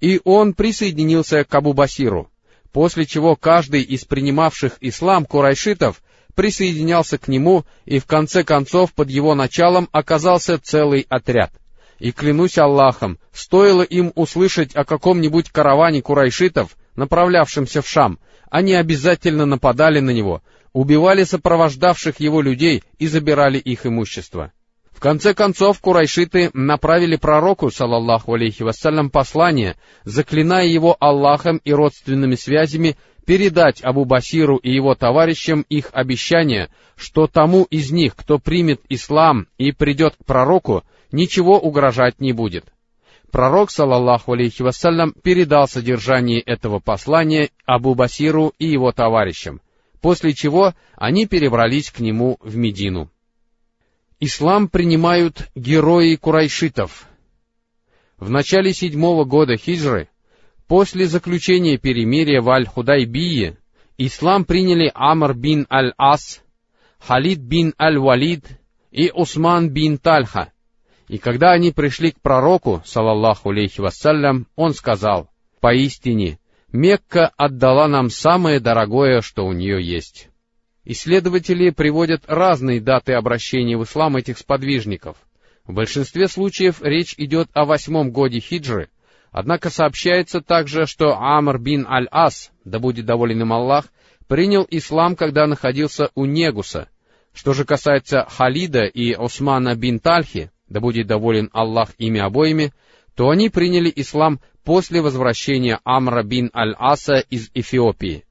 И 0.00 0.20
он 0.24 0.52
присоединился 0.52 1.44
к 1.44 1.54
Абу 1.54 1.72
Басиру, 1.72 2.30
после 2.70 3.06
чего 3.06 3.34
каждый 3.34 3.80
из 3.80 4.04
принимавших 4.04 4.76
ислам 4.80 5.24
курайшитов 5.24 6.02
присоединялся 6.36 7.18
к 7.18 7.26
нему, 7.26 7.64
и 7.86 7.98
в 7.98 8.06
конце 8.06 8.44
концов 8.44 8.92
под 8.92 9.10
его 9.10 9.34
началом 9.34 9.88
оказался 9.90 10.60
целый 10.60 11.06
отряд. 11.08 11.50
И 11.98 12.12
клянусь 12.12 12.58
Аллахом, 12.58 13.18
стоило 13.32 13.82
им 13.82 14.12
услышать 14.14 14.76
о 14.76 14.84
каком-нибудь 14.84 15.50
караване 15.50 16.02
курайшитов, 16.02 16.76
направлявшемся 16.94 17.82
в 17.82 17.88
Шам, 17.88 18.18
они 18.50 18.74
обязательно 18.74 19.46
нападали 19.46 20.00
на 20.00 20.10
него, 20.10 20.42
убивали 20.72 21.24
сопровождавших 21.24 22.20
его 22.20 22.42
людей 22.42 22.84
и 22.98 23.06
забирали 23.06 23.58
их 23.58 23.86
имущество. 23.86 24.52
В 24.96 25.00
конце 25.00 25.34
концов, 25.34 25.78
курайшиты 25.80 26.50
направили 26.54 27.16
пророку, 27.16 27.70
салаллаху 27.70 28.32
алейхи 28.32 28.62
вассалям, 28.62 29.10
послание, 29.10 29.76
заклиная 30.04 30.64
его 30.64 30.96
Аллахом 30.98 31.58
и 31.58 31.72
родственными 31.74 32.34
связями 32.34 32.96
передать 33.26 33.84
Абу 33.84 34.06
Басиру 34.06 34.56
и 34.56 34.72
его 34.72 34.94
товарищам 34.94 35.66
их 35.68 35.90
обещание, 35.92 36.70
что 36.96 37.26
тому 37.26 37.64
из 37.64 37.90
них, 37.90 38.16
кто 38.16 38.38
примет 38.38 38.80
ислам 38.88 39.48
и 39.58 39.70
придет 39.70 40.14
к 40.16 40.24
пророку, 40.24 40.82
ничего 41.12 41.58
угрожать 41.58 42.18
не 42.18 42.32
будет. 42.32 42.64
Пророк, 43.30 43.70
салаллаху 43.70 44.32
алейхи 44.32 44.62
вассалям, 44.62 45.12
передал 45.12 45.68
содержание 45.68 46.40
этого 46.40 46.78
послания 46.78 47.50
Абу 47.66 47.94
Басиру 47.94 48.54
и 48.58 48.66
его 48.66 48.92
товарищам, 48.92 49.60
после 50.00 50.32
чего 50.32 50.72
они 50.94 51.26
перебрались 51.26 51.90
к 51.90 52.00
нему 52.00 52.38
в 52.40 52.56
Медину. 52.56 53.10
Ислам 54.18 54.68
принимают 54.68 55.50
герои 55.54 56.14
курайшитов. 56.16 57.06
В 58.16 58.30
начале 58.30 58.72
седьмого 58.72 59.24
года 59.24 59.58
хиджры, 59.58 60.08
после 60.66 61.06
заключения 61.06 61.76
перемирия 61.76 62.40
в 62.40 62.48
Аль-Худайбии, 62.48 63.58
ислам 63.98 64.46
приняли 64.46 64.90
Амр 64.94 65.34
бин 65.34 65.66
Аль-Ас, 65.70 66.42
Халид 66.98 67.40
бин 67.40 67.74
Аль-Валид 67.78 68.46
и 68.90 69.10
Усман 69.12 69.68
бин 69.68 69.98
Тальха. 69.98 70.50
И 71.08 71.18
когда 71.18 71.52
они 71.52 71.70
пришли 71.70 72.12
к 72.12 72.20
пророку, 72.22 72.82
салаллаху 72.86 73.50
алейхи 73.50 73.82
вассалям, 73.82 74.46
он 74.56 74.72
сказал, 74.72 75.28
«Поистине, 75.60 76.38
Мекка 76.72 77.32
отдала 77.36 77.86
нам 77.86 78.08
самое 78.08 78.60
дорогое, 78.60 79.20
что 79.20 79.44
у 79.44 79.52
нее 79.52 79.86
есть. 79.86 80.30
Исследователи 80.88 81.70
приводят 81.70 82.22
разные 82.28 82.80
даты 82.80 83.14
обращения 83.14 83.76
в 83.76 83.82
ислам 83.82 84.16
этих 84.16 84.38
сподвижников. 84.38 85.16
В 85.66 85.74
большинстве 85.74 86.28
случаев 86.28 86.80
речь 86.80 87.14
идет 87.18 87.48
о 87.54 87.64
восьмом 87.64 88.12
годе 88.12 88.38
хиджры, 88.38 88.88
однако 89.32 89.68
сообщается 89.68 90.40
также, 90.40 90.86
что 90.86 91.16
Амр 91.18 91.58
бин 91.58 91.88
Аль-Ас, 91.88 92.52
да 92.64 92.78
будет 92.78 93.04
доволен 93.04 93.42
им 93.42 93.52
Аллах, 93.52 93.86
принял 94.28 94.64
ислам, 94.70 95.16
когда 95.16 95.48
находился 95.48 96.10
у 96.14 96.24
Негуса. 96.24 96.88
Что 97.34 97.52
же 97.52 97.64
касается 97.64 98.24
Халида 98.30 98.84
и 98.84 99.12
Османа 99.12 99.74
бин 99.74 99.98
Тальхи, 99.98 100.52
да 100.68 100.78
будет 100.78 101.08
доволен 101.08 101.50
Аллах 101.52 101.90
ими 101.98 102.20
обоими, 102.20 102.72
то 103.16 103.28
они 103.28 103.50
приняли 103.50 103.92
ислам 103.94 104.38
после 104.62 105.02
возвращения 105.02 105.80
Амра 105.82 106.22
бин 106.22 106.48
Аль-Аса 106.54 107.24
из 107.28 107.50
Эфиопии. 107.54 108.24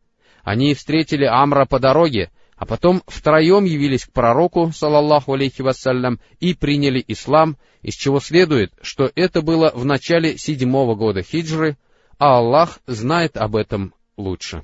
Они 0.46 0.74
встретили 0.74 1.26
Амра 1.26 1.65
по 1.65 1.80
дороге, 1.80 2.30
А 2.56 2.65
потом 2.65 3.02
втроем 3.08 3.65
явились 3.65 4.06
к 4.06 4.12
пророку, 4.12 4.72
салаллаху 4.74 5.34
алейхи 5.34 5.62
вассалям, 5.62 6.20
и 6.39 6.54
приняли 6.54 7.04
ислам, 7.08 7.58
из 7.82 7.96
чего 7.96 8.20
следует, 8.20 8.74
что 8.82 9.12
это 9.15 9.41
было 9.41 9.72
в 9.76 9.86
начале 9.86 10.38
седьмого 10.38 10.96
года 10.96 11.22
хиджры, 11.22 11.78
а 12.18 12.38
Аллах 12.38 12.80
знает 12.88 13.36
об 13.36 13.56
этом 13.56 13.94
лучше. 14.15 14.63